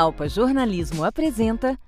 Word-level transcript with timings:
Alpa 0.00 0.26
Jornalismo 0.26 1.04
apresenta 1.04 1.78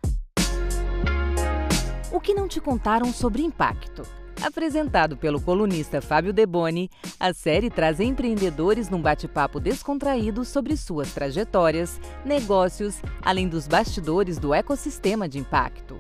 O 2.13 2.21
que 2.21 2.35
não 2.35 2.47
te 2.47 2.61
contaram 2.61 3.11
sobre 3.11 3.41
impacto. 3.41 4.03
Apresentado 4.43 5.17
pelo 5.17 5.41
colunista 5.41 6.03
Fábio 6.03 6.31
Deboni, 6.31 6.91
a 7.19 7.33
série 7.33 7.71
traz 7.71 8.01
empreendedores 8.01 8.91
num 8.91 9.01
bate-papo 9.01 9.59
descontraído 9.59 10.45
sobre 10.45 10.77
suas 10.77 11.11
trajetórias, 11.15 11.99
negócios, 12.23 13.01
além 13.23 13.49
dos 13.49 13.67
bastidores 13.67 14.37
do 14.37 14.53
ecossistema 14.53 15.27
de 15.27 15.39
impacto. 15.39 15.99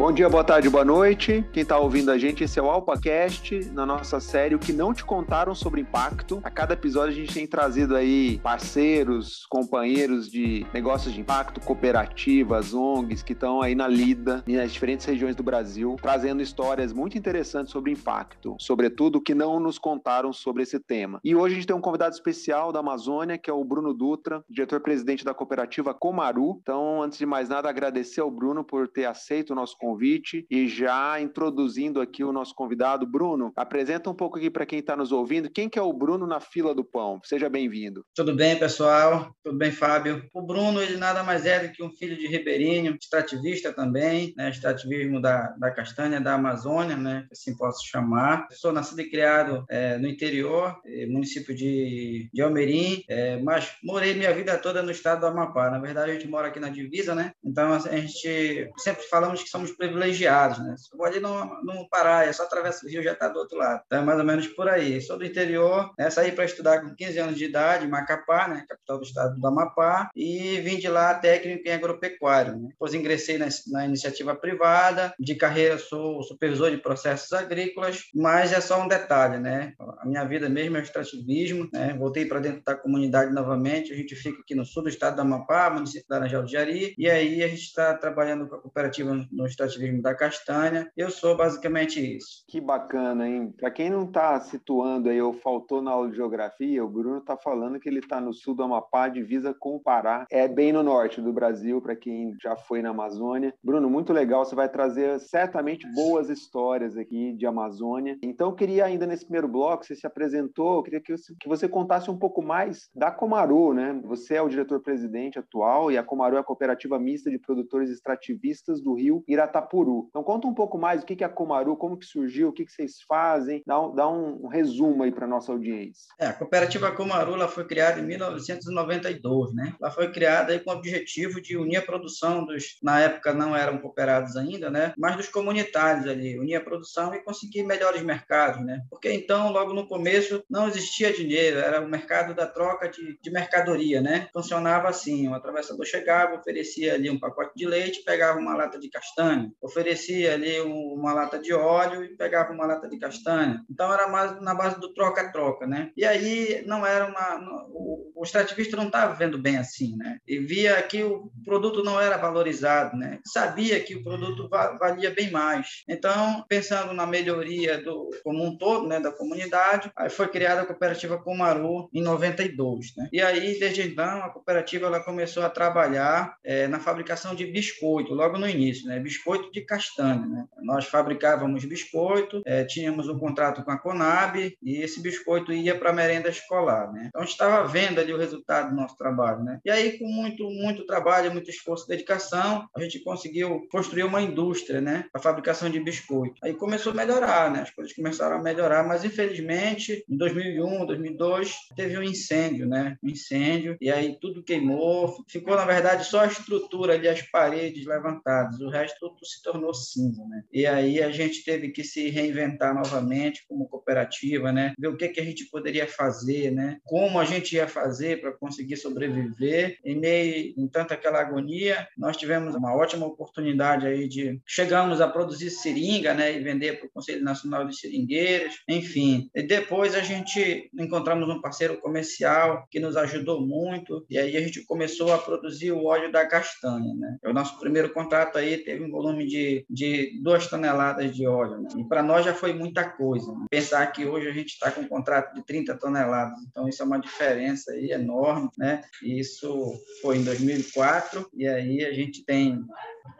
Bom 0.00 0.10
dia, 0.10 0.30
boa 0.30 0.42
tarde, 0.42 0.70
boa 0.70 0.82
noite. 0.82 1.44
Quem 1.52 1.62
está 1.62 1.78
ouvindo 1.78 2.10
a 2.10 2.16
gente, 2.16 2.42
esse 2.42 2.58
é 2.58 2.62
o 2.62 2.70
AlpaCast, 2.70 3.70
na 3.70 3.84
nossa 3.84 4.18
série 4.18 4.54
O 4.54 4.58
que 4.58 4.72
não 4.72 4.94
te 4.94 5.04
contaram 5.04 5.54
sobre 5.54 5.82
impacto. 5.82 6.40
A 6.42 6.50
cada 6.50 6.72
episódio 6.72 7.10
a 7.10 7.14
gente 7.14 7.34
tem 7.34 7.46
trazido 7.46 7.94
aí 7.94 8.38
parceiros, 8.38 9.44
companheiros 9.50 10.30
de 10.30 10.66
negócios 10.72 11.12
de 11.12 11.20
impacto, 11.20 11.60
cooperativas, 11.60 12.72
ONGs 12.72 13.22
que 13.22 13.34
estão 13.34 13.60
aí 13.60 13.74
na 13.74 13.86
lida 13.86 14.42
nas 14.48 14.72
diferentes 14.72 15.04
regiões 15.04 15.36
do 15.36 15.42
Brasil, 15.42 15.96
trazendo 16.00 16.40
histórias 16.40 16.94
muito 16.94 17.18
interessantes 17.18 17.70
sobre 17.70 17.92
impacto, 17.92 18.56
sobretudo 18.58 19.20
que 19.20 19.34
não 19.34 19.60
nos 19.60 19.78
contaram 19.78 20.32
sobre 20.32 20.62
esse 20.62 20.80
tema. 20.80 21.20
E 21.22 21.36
hoje 21.36 21.52
a 21.52 21.56
gente 21.56 21.66
tem 21.66 21.76
um 21.76 21.80
convidado 21.80 22.14
especial 22.14 22.72
da 22.72 22.80
Amazônia, 22.80 23.36
que 23.36 23.50
é 23.50 23.52
o 23.52 23.62
Bruno 23.62 23.92
Dutra, 23.92 24.42
diretor-presidente 24.48 25.26
da 25.26 25.34
cooperativa 25.34 25.92
Comaru. 25.92 26.58
Então, 26.62 27.02
antes 27.02 27.18
de 27.18 27.26
mais 27.26 27.50
nada, 27.50 27.68
agradecer 27.68 28.22
ao 28.22 28.30
Bruno 28.30 28.64
por 28.64 28.88
ter 28.88 29.04
aceito 29.04 29.50
o 29.50 29.54
nosso 29.54 29.76
convite 29.76 29.89
convite 29.90 30.46
e 30.48 30.68
já 30.68 31.20
introduzindo 31.20 32.00
aqui 32.00 32.22
o 32.22 32.32
nosso 32.32 32.54
convidado, 32.54 33.06
Bruno. 33.06 33.52
Apresenta 33.56 34.08
um 34.08 34.14
pouco 34.14 34.38
aqui 34.38 34.48
para 34.48 34.64
quem 34.64 34.78
está 34.78 34.96
nos 34.96 35.10
ouvindo. 35.10 35.50
Quem 35.50 35.68
que 35.68 35.78
é 35.78 35.82
o 35.82 35.92
Bruno 35.92 36.26
na 36.26 36.38
fila 36.38 36.74
do 36.74 36.84
pão? 36.84 37.20
Seja 37.24 37.48
bem-vindo. 37.48 38.04
Tudo 38.14 38.34
bem, 38.34 38.58
pessoal? 38.58 39.34
Tudo 39.42 39.58
bem, 39.58 39.72
Fábio? 39.72 40.24
O 40.32 40.42
Bruno, 40.42 40.80
ele 40.80 40.96
nada 40.96 41.24
mais 41.24 41.44
é 41.44 41.66
do 41.66 41.72
que 41.72 41.82
um 41.82 41.90
filho 41.90 42.16
de 42.16 42.28
ribeirinho, 42.28 42.96
extrativista 43.00 43.72
também, 43.72 44.32
né? 44.36 44.50
extrativismo 44.50 45.20
da, 45.20 45.48
da 45.58 45.70
castanha 45.70 46.20
da 46.20 46.34
Amazônia, 46.34 46.96
né? 46.96 47.26
assim 47.32 47.56
posso 47.56 47.86
chamar. 47.86 48.46
sou 48.52 48.72
nascido 48.72 49.00
e 49.00 49.10
criado 49.10 49.64
é, 49.68 49.98
no 49.98 50.06
interior, 50.06 50.80
é, 50.86 51.06
município 51.06 51.54
de, 51.54 52.30
de 52.32 52.42
Almerim, 52.42 53.02
é, 53.08 53.38
mas 53.38 53.72
morei 53.82 54.14
minha 54.14 54.32
vida 54.32 54.56
toda 54.58 54.82
no 54.82 54.90
estado 54.90 55.20
do 55.20 55.26
Amapá. 55.26 55.70
Na 55.70 55.78
verdade, 55.78 56.12
a 56.12 56.14
gente 56.14 56.28
mora 56.28 56.48
aqui 56.48 56.60
na 56.60 56.68
divisa, 56.68 57.14
né? 57.14 57.32
Então, 57.44 57.72
a 57.72 57.78
gente 57.78 58.70
sempre 58.78 59.04
falamos 59.04 59.42
que 59.42 59.48
somos 59.48 59.72
privilegiados, 59.80 60.58
né? 60.58 60.74
Você 60.76 60.94
pode 60.94 61.16
ir 61.16 61.20
no, 61.20 61.62
no 61.62 61.88
Pará, 61.88 62.26
é 62.26 62.32
só 62.32 62.42
atravessa 62.42 62.84
o 62.84 62.88
rio 62.88 63.02
já 63.02 63.12
está 63.12 63.28
do 63.28 63.38
outro 63.38 63.56
lado. 63.56 63.82
Então 63.86 64.00
é 64.00 64.04
mais 64.04 64.18
ou 64.18 64.24
menos 64.26 64.46
por 64.48 64.68
aí. 64.68 65.00
Sou 65.00 65.16
do 65.16 65.24
interior, 65.24 65.90
né? 65.98 66.10
saí 66.10 66.32
para 66.32 66.44
estudar 66.44 66.82
com 66.82 66.94
15 66.94 67.18
anos 67.18 67.36
de 67.38 67.46
idade, 67.46 67.88
Macapá, 67.88 68.46
né? 68.46 68.66
capital 68.68 68.98
do 68.98 69.04
estado 69.04 69.40
do 69.40 69.46
Amapá, 69.46 70.10
e 70.14 70.60
vim 70.60 70.76
de 70.76 70.86
lá 70.86 71.14
técnico 71.14 71.66
em 71.66 71.72
agropecuário. 71.72 72.56
Né? 72.56 72.68
Depois 72.68 72.92
ingressei 72.92 73.38
na, 73.38 73.48
na 73.68 73.86
iniciativa 73.86 74.36
privada, 74.36 75.14
de 75.18 75.34
carreira 75.34 75.78
sou 75.78 76.22
supervisor 76.22 76.70
de 76.70 76.76
processos 76.76 77.32
agrícolas, 77.32 78.02
mas 78.14 78.52
é 78.52 78.60
só 78.60 78.82
um 78.82 78.88
detalhe, 78.88 79.38
né? 79.38 79.72
A 79.98 80.06
minha 80.06 80.24
vida 80.24 80.48
mesmo 80.48 80.76
é 80.76 80.82
extrativismo, 80.82 81.68
né? 81.72 81.94
Voltei 81.98 82.26
para 82.26 82.40
dentro 82.40 82.62
da 82.62 82.74
comunidade 82.74 83.32
novamente, 83.32 83.92
a 83.92 83.96
gente 83.96 84.14
fica 84.14 84.40
aqui 84.40 84.54
no 84.54 84.64
sul 84.64 84.82
do 84.82 84.88
estado 84.88 85.16
do 85.16 85.22
Amapá, 85.22 85.70
município 85.70 86.06
da 86.08 86.16
Arangel 86.16 86.44
de 86.44 86.52
Jari, 86.52 86.94
e 86.98 87.08
aí 87.08 87.42
a 87.42 87.48
gente 87.48 87.62
está 87.62 87.94
trabalhando 87.94 88.46
com 88.46 88.56
a 88.56 88.60
cooperativa 88.60 89.26
no 89.30 89.46
cooperativismo 89.70 90.02
da 90.02 90.14
castanha. 90.14 90.90
Eu 90.96 91.10
sou 91.10 91.36
basicamente 91.36 92.16
isso. 92.16 92.44
Que 92.48 92.60
bacana, 92.60 93.28
hein? 93.28 93.52
Para 93.56 93.70
quem 93.70 93.90
não 93.90 94.04
está 94.04 94.40
situando 94.40 95.08
aí, 95.08 95.20
ou 95.20 95.32
faltou 95.32 95.80
na 95.80 95.90
aula 95.90 96.10
de 96.10 96.16
geografia, 96.16 96.84
o 96.84 96.88
Bruno 96.88 97.18
está 97.18 97.36
falando 97.36 97.78
que 97.78 97.88
ele 97.88 98.00
está 98.00 98.20
no 98.20 98.32
sul 98.32 98.54
do 98.54 98.62
Amapá, 98.62 99.08
divisa 99.08 99.54
com 99.58 99.76
o 99.76 99.80
Pará. 99.80 100.26
É 100.30 100.48
bem 100.48 100.72
no 100.72 100.82
norte 100.82 101.20
do 101.20 101.32
Brasil, 101.32 101.80
para 101.80 101.96
quem 101.96 102.34
já 102.42 102.56
foi 102.56 102.82
na 102.82 102.90
Amazônia. 102.90 103.54
Bruno, 103.62 103.88
muito 103.88 104.12
legal. 104.12 104.44
Você 104.44 104.54
vai 104.54 104.68
trazer 104.68 105.18
certamente 105.20 105.86
boas 105.94 106.28
histórias 106.28 106.96
aqui 106.96 107.32
de 107.32 107.46
Amazônia. 107.46 108.18
Então, 108.22 108.48
eu 108.48 108.54
queria 108.54 108.84
ainda 108.84 109.06
nesse 109.06 109.24
primeiro 109.24 109.48
bloco, 109.48 109.84
você 109.84 109.94
se 109.94 110.06
apresentou, 110.06 110.76
eu 110.76 110.82
queria 110.82 111.00
que 111.00 111.16
você, 111.16 111.34
que 111.38 111.48
você 111.48 111.68
contasse 111.68 112.10
um 112.10 112.18
pouco 112.18 112.42
mais 112.42 112.88
da 112.94 113.10
Comaru, 113.10 113.74
né? 113.74 114.00
Você 114.04 114.34
é 114.34 114.42
o 114.42 114.48
diretor-presidente 114.48 115.38
atual 115.38 115.90
e 115.90 115.98
a 115.98 116.02
Comaru 116.02 116.36
é 116.36 116.40
a 116.40 116.44
cooperativa 116.44 116.98
mista 116.98 117.30
de 117.30 117.38
produtores 117.38 117.90
extrativistas 117.90 118.80
do 118.80 118.94
Rio 118.94 119.22
Iratá 119.28 119.49
Itapuru. 119.50 120.06
Então 120.08 120.22
conta 120.22 120.46
um 120.46 120.54
pouco 120.54 120.78
mais 120.78 121.02
o 121.02 121.06
que 121.06 121.22
é 121.22 121.26
a 121.26 121.30
Comaru, 121.30 121.76
como 121.76 121.98
que 121.98 122.06
surgiu, 122.06 122.48
o 122.48 122.52
que, 122.52 122.64
que 122.64 122.72
vocês 122.72 123.02
fazem, 123.06 123.62
dá 123.66 123.80
um, 123.80 123.94
dá 123.94 124.08
um 124.08 124.46
resumo 124.46 125.02
aí 125.02 125.12
para 125.12 125.26
nossa 125.26 125.52
audiência. 125.52 126.12
É, 126.18 126.26
a 126.26 126.32
cooperativa 126.32 126.90
Comaru 126.92 127.34
ela 127.34 127.48
foi 127.48 127.66
criada 127.66 128.00
em 128.00 128.06
1992, 128.06 129.54
né? 129.54 129.74
Ela 129.80 129.90
foi 129.90 130.10
criada 130.10 130.52
aí 130.52 130.60
com 130.60 130.70
o 130.70 130.74
objetivo 130.74 131.40
de 131.40 131.56
unir 131.56 131.76
a 131.76 131.82
produção 131.82 132.44
dos, 132.44 132.78
na 132.82 133.00
época 133.00 133.32
não 133.32 133.56
eram 133.56 133.78
cooperados 133.78 134.36
ainda, 134.36 134.70
né? 134.70 134.94
Mas 134.96 135.16
dos 135.16 135.28
comunitários 135.28 136.06
ali, 136.06 136.38
unir 136.38 136.56
a 136.56 136.60
produção 136.60 137.14
e 137.14 137.22
conseguir 137.22 137.62
melhores 137.64 138.02
mercados, 138.02 138.64
né? 138.64 138.82
Porque 138.88 139.12
então, 139.12 139.50
logo 139.50 139.72
no 139.72 139.86
começo, 139.86 140.42
não 140.48 140.68
existia 140.68 141.12
dinheiro, 141.12 141.58
era 141.58 141.80
o 141.80 141.88
mercado 141.88 142.34
da 142.34 142.46
troca 142.46 142.88
de, 142.88 143.18
de 143.20 143.30
mercadoria, 143.30 144.00
né? 144.00 144.28
Funcionava 144.32 144.88
assim, 144.88 145.28
o 145.28 145.34
atravessador 145.34 145.84
chegava, 145.84 146.36
oferecia 146.36 146.94
ali 146.94 147.10
um 147.10 147.18
pacote 147.18 147.52
de 147.56 147.66
leite, 147.66 148.02
pegava 148.04 148.38
uma 148.38 148.56
lata 148.56 148.78
de 148.78 148.88
castanha, 148.88 149.39
oferecia 149.60 150.34
ali 150.34 150.60
uma 150.60 151.12
lata 151.12 151.38
de 151.38 151.52
óleo 151.52 152.04
e 152.04 152.16
pegava 152.16 152.52
uma 152.52 152.66
lata 152.66 152.88
de 152.88 152.98
castanha. 152.98 153.64
Então 153.70 153.92
era 153.92 154.08
mais 154.08 154.40
na 154.40 154.54
base 154.54 154.78
do 154.80 154.92
troca-troca, 154.92 155.66
né? 155.66 155.90
E 155.96 156.04
aí 156.04 156.62
não 156.66 156.86
era 156.86 157.06
uma 157.06 157.66
o, 157.70 158.12
o 158.14 158.24
extrativista 158.24 158.76
não 158.76 158.86
estava 158.86 159.14
vendo 159.14 159.38
bem 159.38 159.56
assim, 159.56 159.96
né? 159.96 160.18
E 160.26 160.38
via 160.38 160.80
que 160.82 161.02
o 161.02 161.30
produto 161.44 161.82
não 161.82 162.00
era 162.00 162.16
valorizado, 162.16 162.96
né? 162.96 163.18
Sabia 163.24 163.80
que 163.80 163.94
o 163.94 164.02
produto 164.02 164.48
valia 164.48 165.10
bem 165.10 165.30
mais. 165.30 165.82
Então, 165.88 166.44
pensando 166.48 166.92
na 166.92 167.06
melhoria 167.06 167.82
do 167.82 168.10
como 168.22 168.44
um 168.44 168.56
todo, 168.56 168.86
né, 168.86 169.00
da 169.00 169.12
comunidade, 169.12 169.90
aí 169.96 170.10
foi 170.10 170.28
criada 170.28 170.62
a 170.62 170.66
cooperativa 170.66 171.18
Comaru 171.18 171.88
em 171.92 172.02
92, 172.02 172.94
né? 172.96 173.08
E 173.12 173.20
aí 173.20 173.58
desde 173.58 173.82
então 173.82 174.22
a 174.22 174.30
cooperativa 174.30 174.86
ela 174.86 175.00
começou 175.00 175.42
a 175.42 175.50
trabalhar 175.50 176.36
é, 176.44 176.66
na 176.66 176.80
fabricação 176.80 177.34
de 177.34 177.46
biscoito, 177.46 178.14
logo 178.14 178.38
no 178.38 178.48
início, 178.48 178.86
né? 178.86 178.98
Biscoito 178.98 179.29
biscoito 179.30 179.52
de 179.52 179.60
castanha. 179.60 180.26
Né? 180.26 180.44
Nós 180.62 180.86
fabricávamos 180.86 181.64
biscoito, 181.64 182.42
é, 182.44 182.64
tínhamos 182.64 183.08
um 183.08 183.18
contrato 183.18 183.62
com 183.62 183.70
a 183.70 183.78
Conab 183.78 184.56
e 184.62 184.76
esse 184.82 185.00
biscoito 185.00 185.52
ia 185.52 185.78
para 185.78 185.90
a 185.90 185.92
merenda 185.92 186.28
escolar. 186.28 186.92
Né? 186.92 187.06
Então, 187.08 187.22
estava 187.22 187.66
vendo 187.66 188.00
ali 188.00 188.12
o 188.12 188.18
resultado 188.18 188.70
do 188.70 188.76
nosso 188.76 188.96
trabalho. 188.96 189.44
Né? 189.44 189.60
E 189.64 189.70
aí, 189.70 189.98
com 189.98 190.06
muito, 190.06 190.44
muito 190.50 190.84
trabalho, 190.84 191.32
muito 191.32 191.50
esforço 191.50 191.84
e 191.84 191.88
dedicação, 191.88 192.68
a 192.74 192.80
gente 192.80 192.98
conseguiu 193.00 193.66
construir 193.70 194.04
uma 194.04 194.20
indústria, 194.20 194.80
né? 194.80 195.06
a 195.14 195.18
fabricação 195.18 195.70
de 195.70 195.78
biscoito. 195.80 196.34
Aí 196.42 196.54
começou 196.54 196.92
a 196.92 196.96
melhorar, 196.96 197.50
né? 197.50 197.62
as 197.62 197.70
coisas 197.70 197.94
começaram 197.94 198.36
a 198.36 198.42
melhorar, 198.42 198.86
mas 198.86 199.04
infelizmente, 199.04 200.04
em 200.08 200.16
2001, 200.16 200.86
2002, 200.86 201.56
teve 201.76 201.98
um 201.98 202.02
incêndio, 202.02 202.66
né? 202.66 202.96
um 203.02 203.08
incêndio, 203.08 203.76
e 203.80 203.90
aí 203.90 204.16
tudo 204.20 204.42
queimou, 204.42 205.24
ficou, 205.28 205.56
na 205.56 205.64
verdade, 205.64 206.04
só 206.04 206.20
a 206.20 206.26
estrutura 206.26 206.94
ali, 206.94 207.08
as 207.08 207.22
paredes 207.22 207.86
levantadas, 207.86 208.60
o 208.60 208.68
resto 208.68 209.19
se 209.26 209.42
tornou 209.42 209.72
cinza, 209.74 210.24
né? 210.26 210.42
E 210.52 210.66
aí 210.66 211.02
a 211.02 211.10
gente 211.10 211.44
teve 211.44 211.70
que 211.70 211.84
se 211.84 212.08
reinventar 212.08 212.74
novamente 212.74 213.44
como 213.48 213.68
cooperativa, 213.68 214.52
né? 214.52 214.74
Ver 214.78 214.88
o 214.88 214.96
que 214.96 215.08
que 215.08 215.20
a 215.20 215.24
gente 215.24 215.46
poderia 215.46 215.86
fazer, 215.86 216.50
né? 216.50 216.78
Como 216.84 217.18
a 217.18 217.24
gente 217.24 217.54
ia 217.56 217.68
fazer 217.68 218.20
para 218.20 218.32
conseguir 218.32 218.76
sobreviver 218.76 219.78
em 219.84 219.98
meio 219.98 220.54
em 220.56 220.68
tanta 220.68 220.94
aquela 220.94 221.20
agonia. 221.20 221.86
Nós 221.96 222.16
tivemos 222.16 222.54
uma 222.54 222.74
ótima 222.74 223.06
oportunidade 223.06 223.86
aí 223.86 224.08
de 224.08 224.40
chegamos 224.46 225.00
a 225.00 225.08
produzir 225.08 225.50
seringa, 225.50 226.14
né? 226.14 226.36
E 226.36 226.42
vender 226.42 226.78
para 226.78 226.86
o 226.86 226.90
Conselho 226.90 227.22
Nacional 227.22 227.66
de 227.66 227.76
Seringueiras, 227.76 228.54
enfim. 228.68 229.28
E 229.34 229.42
depois 229.42 229.94
a 229.94 230.00
gente 230.00 230.70
encontramos 230.78 231.28
um 231.28 231.40
parceiro 231.40 231.80
comercial 231.80 232.66
que 232.70 232.80
nos 232.80 232.96
ajudou 232.96 233.44
muito 233.46 234.04
e 234.08 234.18
aí 234.18 234.36
a 234.36 234.40
gente 234.40 234.64
começou 234.64 235.12
a 235.12 235.18
produzir 235.18 235.72
o 235.72 235.84
óleo 235.84 236.10
da 236.12 236.26
castanha, 236.26 236.94
né? 236.94 237.18
O 237.24 237.32
nosso 237.32 237.58
primeiro 237.58 237.92
contrato 237.92 238.38
aí 238.38 238.58
teve 238.58 238.84
um 238.84 238.90
volume 238.90 239.09
volume 239.10 239.26
de, 239.26 239.66
de 239.68 240.20
duas 240.22 240.46
toneladas 240.46 241.14
de 241.14 241.26
óleo. 241.26 241.60
Né? 241.60 241.68
E 241.78 241.84
para 241.84 242.02
nós 242.02 242.24
já 242.24 242.32
foi 242.32 242.52
muita 242.52 242.88
coisa. 242.88 243.32
Né? 243.32 243.46
Pensar 243.50 243.86
que 243.88 244.06
hoje 244.06 244.28
a 244.28 244.32
gente 244.32 244.50
está 244.50 244.70
com 244.70 244.82
um 244.82 244.88
contrato 244.88 245.34
de 245.34 245.44
30 245.44 245.76
toneladas, 245.76 246.38
então 246.48 246.68
isso 246.68 246.82
é 246.82 246.86
uma 246.86 247.00
diferença 247.00 247.72
aí 247.72 247.90
enorme. 247.90 248.48
Né? 248.56 248.82
Isso 249.02 249.74
foi 250.00 250.18
em 250.18 250.24
2004, 250.24 251.28
e 251.34 251.46
aí 251.46 251.84
a 251.84 251.92
gente 251.92 252.24
tem 252.24 252.64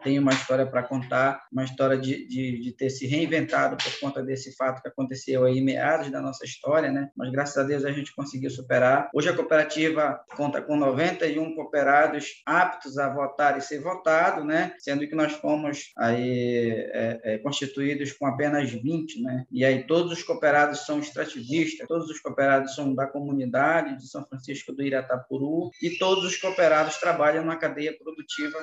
tem 0.03 0.19
uma 0.19 0.31
história 0.31 0.65
para 0.65 0.83
contar, 0.83 1.45
uma 1.51 1.63
história 1.63 1.97
de, 1.97 2.27
de, 2.27 2.59
de, 2.59 2.71
ter 2.71 2.89
se 2.89 3.07
reinventado 3.07 3.77
por 3.77 3.99
conta 3.99 4.23
desse 4.23 4.55
fato 4.55 4.81
que 4.81 4.87
aconteceu 4.87 5.43
aí 5.45 5.61
meados 5.61 6.09
da 6.09 6.21
nossa 6.21 6.45
história, 6.45 6.91
né? 6.91 7.09
Mas 7.15 7.31
graças 7.31 7.57
a 7.57 7.63
Deus 7.63 7.85
a 7.85 7.91
gente 7.91 8.13
conseguiu 8.15 8.49
superar. 8.49 9.09
Hoje 9.13 9.29
a 9.29 9.35
cooperativa 9.35 10.19
conta 10.35 10.61
com 10.61 10.75
91 10.75 11.55
cooperados 11.55 12.41
aptos 12.45 12.97
a 12.97 13.09
votar 13.13 13.57
e 13.57 13.61
ser 13.61 13.79
votado, 13.79 14.43
né? 14.43 14.73
Sendo 14.79 15.07
que 15.07 15.15
nós 15.15 15.33
fomos 15.33 15.91
aí 15.97 16.69
é, 16.93 17.21
é, 17.23 17.37
constituídos 17.39 18.13
com 18.13 18.25
apenas 18.25 18.71
20, 18.71 19.21
né? 19.21 19.45
E 19.51 19.63
aí 19.63 19.85
todos 19.85 20.11
os 20.11 20.23
cooperados 20.23 20.85
são 20.85 20.99
extrativistas, 20.99 21.87
todos 21.87 22.09
os 22.09 22.19
cooperados 22.19 22.75
são 22.75 22.93
da 22.93 23.07
comunidade 23.07 23.97
de 23.97 24.07
São 24.07 24.25
Francisco 24.25 24.51
Francisco 24.51 24.73
do 24.73 24.83
Iratapuru, 24.83 25.71
e 25.81 25.97
todos 25.97 26.25
os 26.25 26.37
cooperados 26.37 26.97
trabalham 26.97 27.45
na 27.45 27.55
cadeia 27.55 27.97
produtiva 27.97 28.57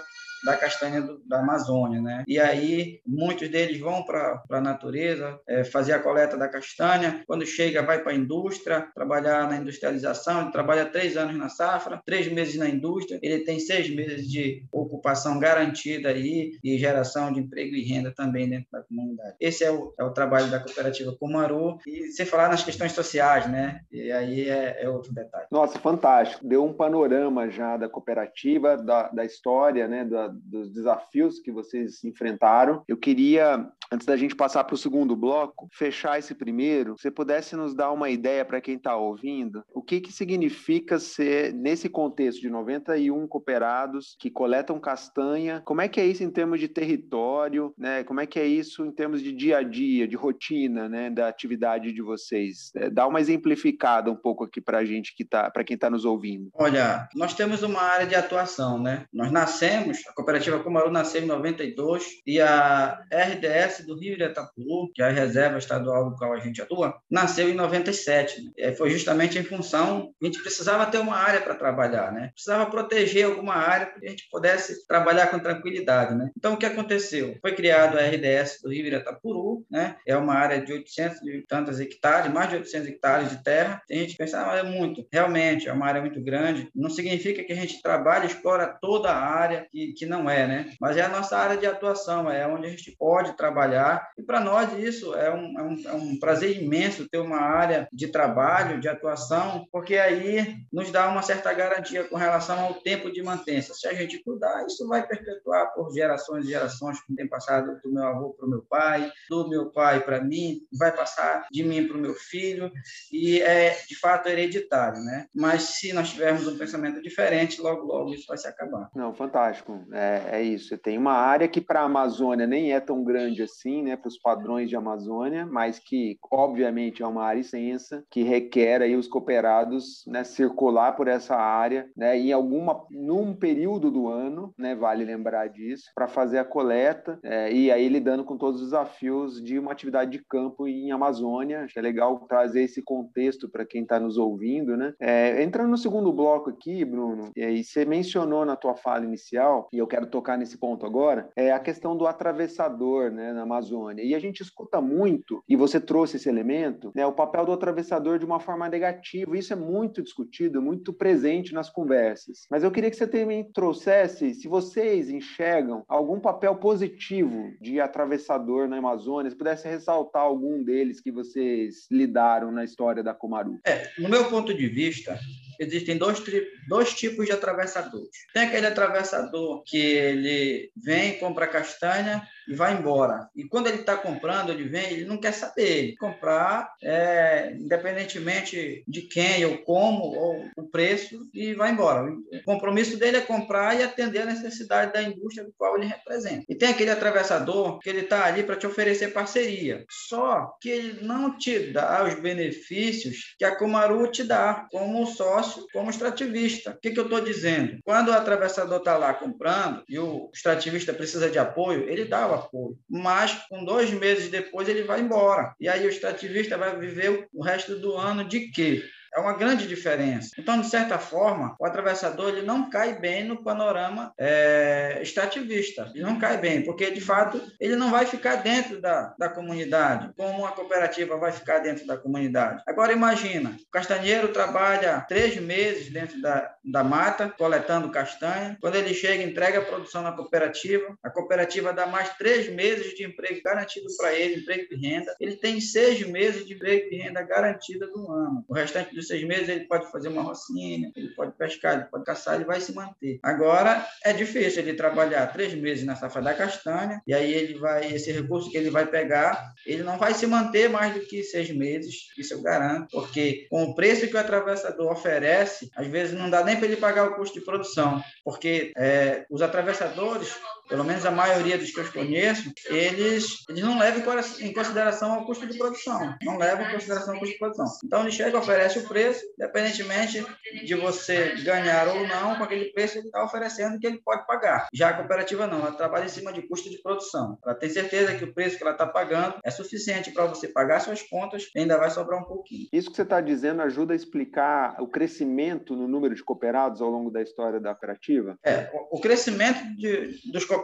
da 0.44 0.56
castanha 0.56 1.00
do, 1.00 1.20
da 1.26 1.40
Amazônia, 1.40 2.00
né? 2.00 2.25
E 2.26 2.38
aí 2.38 3.00
muitos 3.06 3.49
deles 3.49 3.79
vão 3.79 4.02
para 4.05 4.43
a 4.50 4.61
natureza 4.61 5.38
é, 5.46 5.64
fazer 5.64 5.93
a 5.93 5.99
coleta 5.99 6.37
da 6.37 6.49
castanha. 6.49 7.23
Quando 7.26 7.46
chega, 7.46 7.82
vai 7.82 8.02
para 8.02 8.12
a 8.12 8.17
indústria 8.17 8.88
trabalhar 8.94 9.49
na 9.49 9.56
industrialização. 9.56 10.43
Ele 10.43 10.52
trabalha 10.52 10.87
três 10.87 11.17
anos 11.17 11.37
na 11.37 11.49
safra, 11.49 12.00
três 12.05 12.31
meses 12.31 12.56
na 12.56 12.69
indústria. 12.69 13.19
Ele 13.23 13.40
tem 13.40 13.58
seis 13.58 13.88
meses 13.90 14.29
de 14.29 14.64
ocupação 14.73 15.38
garantida 15.38 16.11
aí 16.11 16.52
e 16.62 16.79
geração 16.79 17.32
de 17.32 17.40
emprego 17.40 17.75
e 17.75 17.82
renda 17.82 18.12
também 18.14 18.49
dentro 18.49 18.69
da 18.70 18.82
comunidade. 18.82 19.37
Esse 19.40 19.64
é 19.64 19.70
o, 19.70 19.94
é 19.99 20.05
o 20.05 20.11
trabalho 20.11 20.50
da 20.50 20.61
cooperativa 20.61 21.17
Comaru. 21.19 21.79
E 21.87 22.11
você 22.11 22.25
falar 22.25 22.49
nas 22.49 22.62
questões 22.62 22.93
sociais, 22.93 23.49
né? 23.50 23.81
E 23.90 24.11
aí 24.12 24.49
é, 24.49 24.85
é 24.85 24.88
outro 24.88 25.12
detalhe. 25.12 25.46
Nossa, 25.50 25.79
fantástico. 25.79 26.46
Deu 26.46 26.64
um 26.64 26.73
panorama 26.73 27.50
já 27.50 27.76
da 27.76 27.88
cooperativa, 27.88 28.76
da, 28.76 29.08
da 29.08 29.25
história, 29.25 29.88
né? 29.88 30.05
Da, 30.05 30.27
dos 30.28 30.70
desafios 30.72 31.38
que 31.38 31.50
vocês 31.50 32.02
enfrentaram. 32.04 32.82
Eu 32.86 32.96
queria, 32.96 33.69
antes 33.90 34.06
da 34.06 34.16
gente 34.16 34.34
passar 34.34 34.64
para 34.64 34.75
o 34.75 34.78
segundo 34.78 35.16
bloco, 35.16 35.69
fechar 35.72 36.19
esse 36.19 36.34
primeiro, 36.34 36.96
você 36.98 37.10
pudesse 37.10 37.56
nos 37.56 37.75
dar 37.75 37.92
uma 37.92 38.10
ideia 38.10 38.44
para 38.44 38.60
quem 38.60 38.76
está 38.76 38.96
ouvindo, 38.96 39.62
o 39.72 39.82
que, 39.82 40.00
que 40.00 40.12
significa 40.12 40.98
ser, 40.98 41.52
nesse 41.52 41.88
contexto 41.88 42.40
de 42.40 42.50
91 42.50 43.26
cooperados 43.26 44.16
que 44.19 44.30
coletam 44.30 44.78
castanha, 44.78 45.62
como 45.64 45.80
é 45.80 45.88
que 45.88 46.00
é 46.00 46.06
isso 46.06 46.22
em 46.22 46.30
termos 46.30 46.60
de 46.60 46.69
território, 46.69 47.72
né? 47.76 48.04
como 48.04 48.20
é 48.20 48.26
que 48.26 48.38
é 48.38 48.46
isso 48.46 48.84
em 48.84 48.92
termos 48.92 49.22
de 49.22 49.32
dia 49.32 49.58
a 49.58 49.62
dia, 49.62 50.06
de 50.06 50.16
rotina 50.16 50.88
né? 50.88 51.10
da 51.10 51.28
atividade 51.28 51.92
de 51.92 52.02
vocês? 52.02 52.70
É, 52.76 52.90
dá 52.90 53.06
uma 53.06 53.20
exemplificada 53.20 54.10
um 54.10 54.16
pouco 54.16 54.44
aqui 54.44 54.60
para 54.60 54.78
a 54.78 54.84
gente, 54.84 55.14
que 55.14 55.25
tá, 55.25 55.50
para 55.50 55.64
quem 55.64 55.75
está 55.75 55.90
nos 55.90 56.04
ouvindo. 56.04 56.50
Olha, 56.54 57.08
nós 57.14 57.34
temos 57.34 57.62
uma 57.62 57.80
área 57.80 58.06
de 58.06 58.14
atuação, 58.14 58.80
né? 58.80 59.06
Nós 59.12 59.30
nascemos, 59.30 59.98
cooperativa 60.18 60.58
Cumaru 60.58 60.90
nasceu 60.90 61.22
em 61.22 61.26
92 61.26 62.22
e 62.26 62.40
a 62.40 63.04
RDS 63.08 63.86
do 63.86 63.96
Rio 63.96 64.16
de 64.16 64.24
Itapuru, 64.24 64.90
que 64.92 65.00
é 65.00 65.06
a 65.06 65.10
reserva 65.10 65.58
estadual 65.58 66.10
do 66.10 66.16
qual 66.16 66.32
a 66.32 66.40
gente 66.40 66.60
atua, 66.60 67.00
nasceu 67.08 67.48
em 67.48 67.54
97. 67.54 68.42
Né? 68.42 68.50
É, 68.58 68.72
foi 68.72 68.90
justamente 68.90 69.38
em 69.38 69.44
função, 69.44 70.12
a 70.20 70.26
gente 70.26 70.42
precisava 70.42 70.86
ter 70.86 70.98
uma 70.98 71.14
área 71.14 71.40
para 71.40 71.54
trabalhar, 71.54 72.10
né? 72.12 72.30
Precisava 72.34 72.66
proteger 72.66 73.26
alguma 73.26 73.54
área 73.54 73.86
para 73.86 74.00
que 74.00 74.06
a 74.06 74.10
gente 74.10 74.28
pudesse 74.28 74.86
trabalhar 74.88 75.28
com 75.28 75.38
tranquilidade, 75.38 76.16
né? 76.16 76.30
Então, 76.36 76.54
o 76.54 76.56
que 76.56 76.66
aconteceu? 76.66 77.36
Foi 77.40 77.54
criado 77.54 77.96
a 77.96 78.02
RDS 78.02 78.60
do 78.60 78.72
Rio 78.72 78.90
de 78.90 78.96
Itapuru, 78.96 79.64
né? 79.70 79.96
É 80.04 80.16
uma 80.16 80.34
área 80.34 80.60
de 80.60 80.72
800 80.72 81.22
e 81.28 81.44
tantas 81.46 81.78
hectares, 81.78 82.32
mais 82.32 82.50
de 82.50 82.56
800 82.56 82.88
hectares 82.88 83.30
de 83.30 83.44
terra. 83.44 83.80
Tem 83.86 84.00
gente 84.00 84.12
que 84.12 84.18
pensa, 84.18 84.50
ah, 84.50 84.56
é 84.56 84.64
muito. 84.64 85.06
Realmente, 85.12 85.68
é 85.68 85.72
uma 85.72 85.86
área 85.86 86.00
muito 86.00 86.20
grande. 86.20 86.68
Não 86.74 86.90
significa 86.90 87.44
que 87.44 87.52
a 87.52 87.56
gente 87.56 87.80
trabalhe 87.80 88.24
e 88.24 88.28
explora 88.28 88.66
toda 88.66 89.10
a 89.10 89.16
área 89.16 89.66
que, 89.70 89.92
que 89.92 90.07
não 90.08 90.28
é, 90.28 90.46
né? 90.46 90.70
Mas 90.81 90.96
é 90.96 91.02
a 91.02 91.08
nossa 91.08 91.37
área 91.37 91.56
de 91.56 91.66
atuação, 91.66 92.31
é 92.31 92.46
onde 92.46 92.66
a 92.66 92.70
gente 92.70 92.96
pode 92.99 93.37
trabalhar. 93.37 94.08
E 94.16 94.22
para 94.22 94.40
nós 94.40 94.72
isso 94.78 95.14
é 95.14 95.32
um, 95.32 95.58
é, 95.58 95.62
um, 95.62 95.88
é 95.88 95.93
um 95.93 96.19
prazer 96.19 96.60
imenso 96.60 97.08
ter 97.08 97.19
uma 97.19 97.40
área 97.40 97.88
de 97.93 98.08
trabalho, 98.08 98.81
de 98.81 98.88
atuação, 98.88 99.66
porque 99.70 99.96
aí 99.96 100.56
nos 100.72 100.90
dá 100.90 101.08
uma 101.08 101.22
certa 101.22 101.52
garantia 101.52 102.05
com 102.05 102.16
relação 102.16 102.58
ao 102.58 102.75
tempo 102.75 103.12
de 103.12 103.22
mantença. 103.22 103.75
Se 103.75 103.87
a 103.87 103.94
gente 103.94 104.22
cuidar, 104.22 104.64
isso 104.66 104.87
vai 104.88 105.06
perpetuar 105.06 105.72
por 105.75 105.93
gerações 105.93 106.44
e 106.44 106.49
gerações, 106.49 107.00
que 107.02 107.14
tem 107.14 107.28
passado 107.28 107.78
do 107.82 107.93
meu 107.93 108.04
avô 108.04 108.31
para 108.31 108.46
o 108.46 108.50
meu 108.50 108.62
pai, 108.62 109.11
do 109.28 109.49
meu 109.49 109.70
pai 109.70 110.00
para 110.00 110.22
mim, 110.22 110.61
vai 110.78 110.94
passar 110.94 111.46
de 111.50 111.62
mim 111.62 111.87
para 111.87 111.96
o 111.96 112.00
meu 112.00 112.14
filho, 112.14 112.70
e 113.12 113.40
é 113.40 113.76
de 113.88 113.99
fato 113.99 114.28
hereditário, 114.28 115.00
né? 115.02 115.26
Mas 115.34 115.62
se 115.62 115.93
nós 115.93 116.11
tivermos 116.11 116.46
um 116.46 116.56
pensamento 116.56 117.02
diferente, 117.02 117.61
logo, 117.61 117.84
logo 117.84 118.14
isso 118.14 118.26
vai 118.26 118.38
se 118.38 118.49
acabar. 118.49 118.90
Não, 118.94 119.14
fantástico. 119.14 119.84
É, 119.93 119.97
é 119.98 120.42
isso. 120.42 120.68
Você 120.68 120.78
tem 120.78 120.98
uma 120.98 121.12
área 121.12 121.48
que 121.48 121.60
para 121.60 121.80
a 121.80 121.84
Amazônia 121.84 122.46
nem 122.46 122.72
é 122.72 122.80
tão 122.80 123.02
grande 123.02 123.42
assim, 123.42 123.82
né, 123.82 123.96
para 123.96 124.08
os 124.08 124.18
padrões 124.18 124.68
de 124.68 124.76
Amazônia, 124.76 125.46
mas 125.46 125.78
que 125.78 126.18
obviamente 126.30 127.02
é 127.02 127.06
uma 127.06 127.24
área 127.24 127.40
extensa 127.40 128.04
que 128.10 128.22
requer 128.22 128.82
aí 128.82 128.94
os 128.94 129.08
cooperados, 129.08 130.04
né, 130.06 130.24
circular 130.24 130.92
por 130.92 131.08
essa 131.08 131.36
área, 131.36 131.88
né, 131.96 132.18
em 132.18 132.32
alguma 132.32 132.84
num 132.90 133.34
período 133.34 133.90
do 133.90 134.08
ano, 134.08 134.52
né, 134.56 134.74
vale 134.74 135.04
lembrar 135.04 135.48
disso, 135.48 135.90
para 135.94 136.06
fazer 136.06 136.38
a 136.38 136.44
coleta 136.44 137.18
é, 137.22 137.52
e 137.52 137.70
aí 137.70 137.88
lidando 137.88 138.24
com 138.24 138.36
todos 138.36 138.60
os 138.60 138.68
desafios 138.68 139.42
de 139.42 139.58
uma 139.58 139.72
atividade 139.72 140.10
de 140.10 140.24
campo 140.24 140.66
em 140.66 140.90
Amazônia. 140.92 141.64
Acho 141.64 141.78
é 141.78 141.82
legal 141.82 142.18
trazer 142.28 142.62
esse 142.62 142.82
contexto 142.82 143.48
para 143.48 143.64
quem 143.64 143.82
está 143.82 143.98
nos 143.98 144.16
ouvindo, 144.16 144.76
né? 144.76 144.94
É, 145.00 145.42
entrando 145.42 145.70
no 145.70 145.76
segundo 145.76 146.12
bloco 146.12 146.50
aqui, 146.50 146.84
Bruno, 146.84 147.30
e 147.36 147.64
você 147.64 147.84
mencionou 147.84 148.44
na 148.44 148.56
tua 148.56 148.74
fala 148.76 149.04
inicial 149.04 149.68
e 149.72 149.78
eu 149.78 149.86
quero 149.88 150.06
tocar 150.06 150.38
nesse 150.38 150.56
ponto 150.56 150.87
agora, 150.87 151.31
é 151.35 151.50
a 151.50 151.58
questão 151.58 151.96
do 151.96 152.06
atravessador 152.06 153.11
né, 153.11 153.32
na 153.32 153.43
Amazônia. 153.43 154.05
E 154.05 154.14
a 154.14 154.19
gente 154.19 154.43
escuta 154.43 154.81
muito, 154.81 155.43
e 155.49 155.56
você 155.56 155.81
trouxe 155.81 156.17
esse 156.17 156.29
elemento, 156.29 156.93
né, 156.94 157.05
o 157.06 157.12
papel 157.12 157.46
do 157.46 157.52
atravessador 157.52 158.19
de 158.19 158.25
uma 158.25 158.38
forma 158.38 158.69
negativa. 158.69 159.37
Isso 159.37 159.52
é 159.52 159.56
muito 159.56 160.02
discutido, 160.02 160.62
muito 160.62 160.93
presente 160.93 161.52
nas 161.52 161.70
conversas. 161.70 162.46
Mas 162.50 162.62
eu 162.62 162.70
queria 162.70 162.90
que 162.90 162.96
você 162.96 163.06
também 163.06 163.44
trouxesse, 163.44 164.35
se 164.35 164.46
vocês 164.46 165.11
enxergam 165.11 165.85
algum 165.88 166.20
papel 166.20 166.55
positivo 166.56 167.50
de 167.61 167.81
atravessador 167.81 168.69
na 168.69 168.76
Amazônia, 168.76 169.31
se 169.31 169.37
pudesse 169.37 169.67
ressaltar 169.67 170.23
algum 170.23 170.62
deles 170.62 171.00
que 171.00 171.11
vocês 171.11 171.87
lidaram 171.90 172.52
na 172.52 172.64
história 172.64 173.02
da 173.02 173.14
Comaru. 173.14 173.58
É, 173.64 173.88
no 173.99 174.08
meu 174.08 174.29
ponto 174.29 174.52
de 174.55 174.69
vista, 174.69 175.19
existem 175.58 175.96
dois, 175.96 176.22
dois 176.69 176.94
tipos 176.94 177.26
de 177.26 177.32
atravessadores. 177.32 178.08
Tem 178.32 178.44
aquele 178.44 178.66
atravessador 178.66 179.62
que 179.64 179.78
ele 179.78 180.70
vem, 180.76 181.19
compra 181.19 181.46
castanha 181.46 182.22
e 182.49 182.55
vai 182.55 182.75
embora. 182.75 183.28
E 183.37 183.44
quando 183.44 183.66
ele 183.66 183.81
está 183.81 183.96
comprando, 183.96 184.50
ele 184.50 184.64
vem, 184.64 184.93
ele 184.93 185.05
não 185.05 185.19
quer 185.19 185.32
saber. 185.32 185.94
Comprar, 185.99 186.72
é, 186.82 187.52
independentemente 187.58 188.82
de 188.87 189.02
quem 189.02 189.44
ou 189.44 189.58
como, 189.58 190.05
ou 190.05 190.44
o 190.56 190.69
preço, 190.69 191.28
e 191.34 191.55
vai 191.55 191.72
embora. 191.72 192.11
O 192.11 192.43
compromisso 192.44 192.96
dele 192.96 193.19
é 193.19 193.20
comprar 193.20 193.78
e 193.78 193.82
atender 193.82 194.22
a 194.22 194.26
necessidade 194.26 194.93
da 194.93 195.02
indústria 195.02 195.44
do 195.44 195.52
qual 195.56 195.76
ele 195.76 195.87
representa. 195.87 196.44
E 196.49 196.54
tem 196.54 196.70
aquele 196.70 196.90
atravessador 196.90 197.78
que 197.81 197.88
ele 197.88 198.00
está 198.00 198.25
ali 198.25 198.43
para 198.43 198.56
te 198.56 198.66
oferecer 198.66 199.12
parceria. 199.12 199.84
Só 199.90 200.56
que 200.61 200.69
ele 200.69 201.04
não 201.04 201.37
te 201.37 201.72
dá 201.72 202.04
os 202.04 202.14
benefícios 202.20 203.34
que 203.38 203.44
a 203.44 203.54
Comaru 203.54 204.11
te 204.11 204.25
dá, 204.25 204.66
como 204.70 205.06
sócio, 205.06 205.48
como 205.73 205.90
extrativista. 205.90 206.71
O 206.71 206.81
que, 206.81 206.90
que 206.90 206.99
eu 206.99 207.05
estou 207.05 207.21
dizendo? 207.21 207.78
Quando 207.85 208.09
o 208.09 208.12
atravessador 208.12 208.78
está 208.78 208.97
lá 208.97 209.14
comprando 209.14 209.83
e 209.88 209.99
o 209.99 210.31
extrativista 210.33 210.93
precisa 210.93 211.31
de 211.31 211.38
apoio, 211.38 211.88
ele 211.88 212.05
dá 212.05 212.26
o 212.26 212.35
apoio. 212.35 212.78
Mas, 212.88 213.33
com 213.49 213.64
dois 213.64 213.90
meses 213.90 214.28
depois, 214.28 214.69
ele 214.69 214.83
vai 214.83 215.00
embora. 215.00 215.55
E 215.61 215.69
aí 215.69 215.87
o 215.87 215.90
extrativista 215.90 216.57
vai 216.57 216.76
viver 216.78 217.28
o 217.33 217.43
resto 217.43 217.76
do 217.76 217.97
ano 217.97 218.25
de 218.25 218.49
quê? 218.50 218.83
É 219.14 219.20
uma 219.20 219.34
grande 219.34 219.66
diferença. 219.66 220.30
Então, 220.38 220.60
de 220.60 220.68
certa 220.68 220.98
forma, 220.98 221.56
o 221.58 221.66
atravessador 221.66 222.28
ele 222.30 222.42
não 222.42 222.68
cai 222.70 222.98
bem 222.98 223.24
no 223.24 223.42
panorama 223.42 224.12
é, 224.18 224.98
extrativista. 225.02 225.90
Ele 225.94 226.04
não 226.04 226.18
cai 226.18 226.38
bem, 226.38 226.62
porque, 226.62 226.90
de 226.90 227.00
fato, 227.00 227.40
ele 227.60 227.76
não 227.76 227.90
vai 227.90 228.06
ficar 228.06 228.36
dentro 228.36 228.80
da, 228.80 229.14
da 229.18 229.28
comunidade, 229.28 230.10
como 230.16 230.46
a 230.46 230.52
cooperativa 230.52 231.16
vai 231.16 231.32
ficar 231.32 231.58
dentro 231.58 231.86
da 231.86 231.96
comunidade. 231.96 232.62
Agora, 232.66 232.92
imagina, 232.92 233.50
o 233.50 233.70
castanheiro 233.70 234.28
trabalha 234.28 235.04
três 235.08 235.36
meses 235.36 235.90
dentro 235.90 236.20
da, 236.20 236.52
da 236.64 236.84
mata, 236.84 237.28
coletando 237.36 237.90
castanha. 237.90 238.56
Quando 238.60 238.76
ele 238.76 238.94
chega, 238.94 239.22
entrega 239.22 239.58
a 239.58 239.64
produção 239.64 240.02
na 240.02 240.12
cooperativa. 240.12 240.96
A 241.02 241.10
cooperativa 241.10 241.72
dá 241.72 241.86
mais 241.86 242.10
três 242.16 242.48
meses 242.48 242.94
de 242.94 243.04
emprego 243.04 243.40
garantido 243.42 243.86
para 243.96 244.12
ele, 244.12 244.40
emprego 244.40 244.66
e 244.70 244.76
renda. 244.76 245.14
Ele 245.20 245.36
tem 245.36 245.60
seis 245.60 246.06
meses 246.06 246.46
de 246.46 246.54
emprego 246.54 246.88
e 246.90 246.98
renda 246.98 247.22
garantida 247.22 247.86
do 247.86 248.10
ano. 248.10 248.44
O 248.48 248.54
restante 248.54 248.94
dos 248.99 249.09
seis 249.09 249.25
meses 249.25 249.49
ele 249.49 249.67
pode 249.67 249.90
fazer 249.90 250.09
uma 250.09 250.23
rocinha, 250.23 250.90
ele 250.95 251.09
pode 251.09 251.33
pescar, 251.33 251.75
ele 251.75 251.85
pode 251.85 252.05
caçar, 252.05 252.35
ele 252.35 252.45
vai 252.45 252.61
se 252.61 252.73
manter. 252.73 253.19
Agora, 253.23 253.87
é 254.05 254.12
difícil 254.12 254.62
ele 254.62 254.75
trabalhar 254.75 255.26
três 255.28 255.55
meses 255.55 255.85
na 255.85 255.97
safra 255.97 256.21
da 256.21 256.35
castanha, 256.35 257.00
e 257.07 257.14
aí 257.14 257.33
ele 257.33 257.59
vai, 257.59 257.93
esse 257.93 258.12
recurso 258.12 258.50
que 258.50 258.57
ele 258.57 258.71
vai 258.71 258.87
pegar, 258.87 259.52
ele 259.67 259.83
não 259.83 259.99
vai 259.99 260.14
se 260.14 260.26
manter 260.26 260.69
mais 260.69 260.95
do 260.95 261.00
que 261.00 261.23
seis 261.23 261.50
meses, 261.50 262.09
isso 262.19 262.35
eu 262.35 262.43
garanto, 262.43 262.88
porque 262.90 263.47
com 263.49 263.64
o 263.64 263.75
preço 263.75 264.07
que 264.09 264.17
o 264.17 264.21
atravessador 264.21 264.93
oferece, 264.93 265.71
às 265.76 265.87
vezes 265.87 266.19
não 266.19 266.28
dá 266.28 266.45
nem 266.45 266.57
para 266.57 266.67
ele 266.67 266.76
pagar 266.76 267.09
o 267.09 267.14
custo 267.14 267.38
de 267.38 267.45
produção, 267.45 268.02
porque 268.25 268.73
é, 268.76 269.25
os 269.31 269.43
atravessadores 269.43 270.35
pelo 270.68 270.84
menos 270.84 271.04
a 271.04 271.10
maioria 271.10 271.58
dos 271.58 271.70
que 271.70 271.80
eu 271.80 271.92
conheço, 271.92 272.52
eles, 272.66 273.44
eles 273.48 273.62
não 273.62 273.78
levam 273.78 274.00
em 274.40 274.52
consideração 274.52 275.18
o 275.18 275.26
custo 275.26 275.46
de 275.46 275.56
produção. 275.56 276.14
Não 276.22 276.37
levam 276.37 276.66
em 276.66 276.72
consideração 276.72 277.16
o 277.16 277.18
custo 277.18 277.32
de 277.32 277.38
produção. 277.38 277.66
Então, 277.84 278.02
ele 278.02 278.12
chega, 278.12 278.38
oferece 278.38 278.78
o 278.78 278.88
preço, 278.88 279.25
independentemente 279.38 280.25
de 280.64 280.75
você 280.75 281.34
ganhar 281.42 281.88
ou 281.88 282.06
não, 282.06 282.37
com 282.37 282.44
aquele 282.44 282.66
preço 282.72 282.98
ele 282.98 283.06
está 283.06 283.25
oferecendo 283.25 283.78
que 283.78 283.87
ele 283.87 284.00
pode 284.04 284.26
pagar. 284.26 284.68
Já 284.72 284.90
a 284.90 284.94
cooperativa 284.94 285.46
não, 285.46 285.60
ela 285.60 285.72
trabalha 285.72 286.04
em 286.04 286.08
cima 286.08 286.32
de 286.32 286.42
custo 286.42 286.70
de 286.70 286.78
produção. 286.82 287.38
Ela 287.44 287.54
tem 287.54 287.68
certeza 287.68 288.14
que 288.14 288.25
o 288.25 288.34
preço 288.34 288.56
que 288.56 288.62
ela 288.62 288.72
está 288.72 288.87
pagando 288.87 289.37
é 289.44 289.50
suficiente 289.50 290.10
para 290.10 290.26
você 290.26 290.48
pagar 290.48 290.80
suas 290.80 291.02
contas 291.02 291.48
e 291.54 291.60
ainda 291.60 291.78
vai 291.78 291.90
sobrar 291.90 292.20
um 292.20 292.25
pouquinho. 292.25 292.68
Isso 292.72 292.90
que 292.90 292.96
você 292.96 293.02
está 293.02 293.20
dizendo 293.20 293.62
ajuda 293.62 293.92
a 293.92 293.96
explicar 293.96 294.76
o 294.80 294.87
crescimento 294.87 295.75
no 295.75 295.88
número 295.88 296.14
de 296.14 296.22
cooperados 296.22 296.80
ao 296.80 296.90
longo 296.90 297.10
da 297.10 297.22
história 297.22 297.60
da 297.60 297.75
cooperativa? 297.75 298.38
É, 298.44 298.70
o 298.90 299.00
crescimento 299.00 299.64
de, 299.76 300.30
dos 300.30 300.44
cooperados 300.44 300.57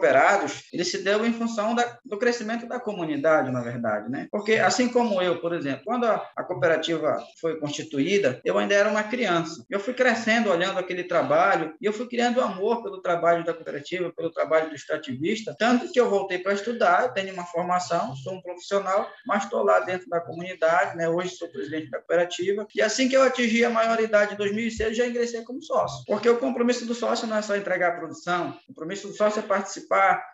ele 0.71 0.83
se 0.83 1.03
deu 1.03 1.25
em 1.25 1.33
função 1.33 1.75
da, 1.75 1.97
do 2.03 2.17
crescimento 2.17 2.67
da 2.67 2.79
comunidade, 2.79 3.51
na 3.51 3.61
verdade, 3.61 4.09
né? 4.09 4.27
Porque 4.31 4.53
assim 4.53 4.87
como 4.87 5.21
eu, 5.21 5.39
por 5.39 5.53
exemplo, 5.53 5.83
quando 5.85 6.05
a, 6.05 6.29
a 6.35 6.43
cooperativa 6.43 7.21
foi 7.39 7.59
constituída, 7.59 8.41
eu 8.43 8.57
ainda 8.57 8.73
era 8.73 8.89
uma 8.89 9.03
criança. 9.03 9.65
Eu 9.69 9.79
fui 9.79 9.93
crescendo 9.93 10.49
olhando 10.49 10.79
aquele 10.79 11.03
trabalho 11.03 11.73
e 11.81 11.85
eu 11.85 11.93
fui 11.93 12.07
criando 12.07 12.41
amor 12.41 12.83
pelo 12.83 13.01
trabalho 13.01 13.43
da 13.43 13.53
cooperativa, 13.53 14.11
pelo 14.11 14.31
trabalho 14.31 14.69
do 14.69 14.75
extrativista, 14.75 15.55
tanto 15.57 15.91
que 15.91 15.99
eu 15.99 16.09
voltei 16.09 16.39
para 16.39 16.53
estudar, 16.53 17.03
eu 17.03 17.09
tenho 17.09 17.33
uma 17.33 17.45
formação, 17.45 18.15
sou 18.15 18.33
um 18.33 18.41
profissional, 18.41 19.09
mas 19.25 19.43
estou 19.43 19.63
lá 19.63 19.79
dentro 19.79 20.09
da 20.09 20.19
comunidade, 20.19 20.97
né? 20.97 21.09
Hoje 21.09 21.35
sou 21.35 21.49
presidente 21.49 21.89
da 21.89 21.99
cooperativa. 21.99 22.67
E 22.75 22.81
assim 22.81 23.07
que 23.07 23.15
eu 23.15 23.23
atingi 23.23 23.63
a 23.63 23.69
maioridade 23.69 24.33
em 24.33 24.37
2006, 24.37 24.97
já 24.97 25.07
ingressei 25.07 25.43
como 25.43 25.61
sócio. 25.61 26.03
Porque 26.05 26.29
o 26.29 26.37
compromisso 26.37 26.85
do 26.85 26.93
sócio 26.93 27.27
não 27.27 27.37
é 27.37 27.41
só 27.41 27.55
entregar 27.55 27.93
a 27.93 27.97
produção, 27.97 28.57
o 28.63 28.67
compromisso 28.67 29.07
do 29.07 29.13
sócio 29.13 29.39
é 29.39 29.43
participar 29.43 29.84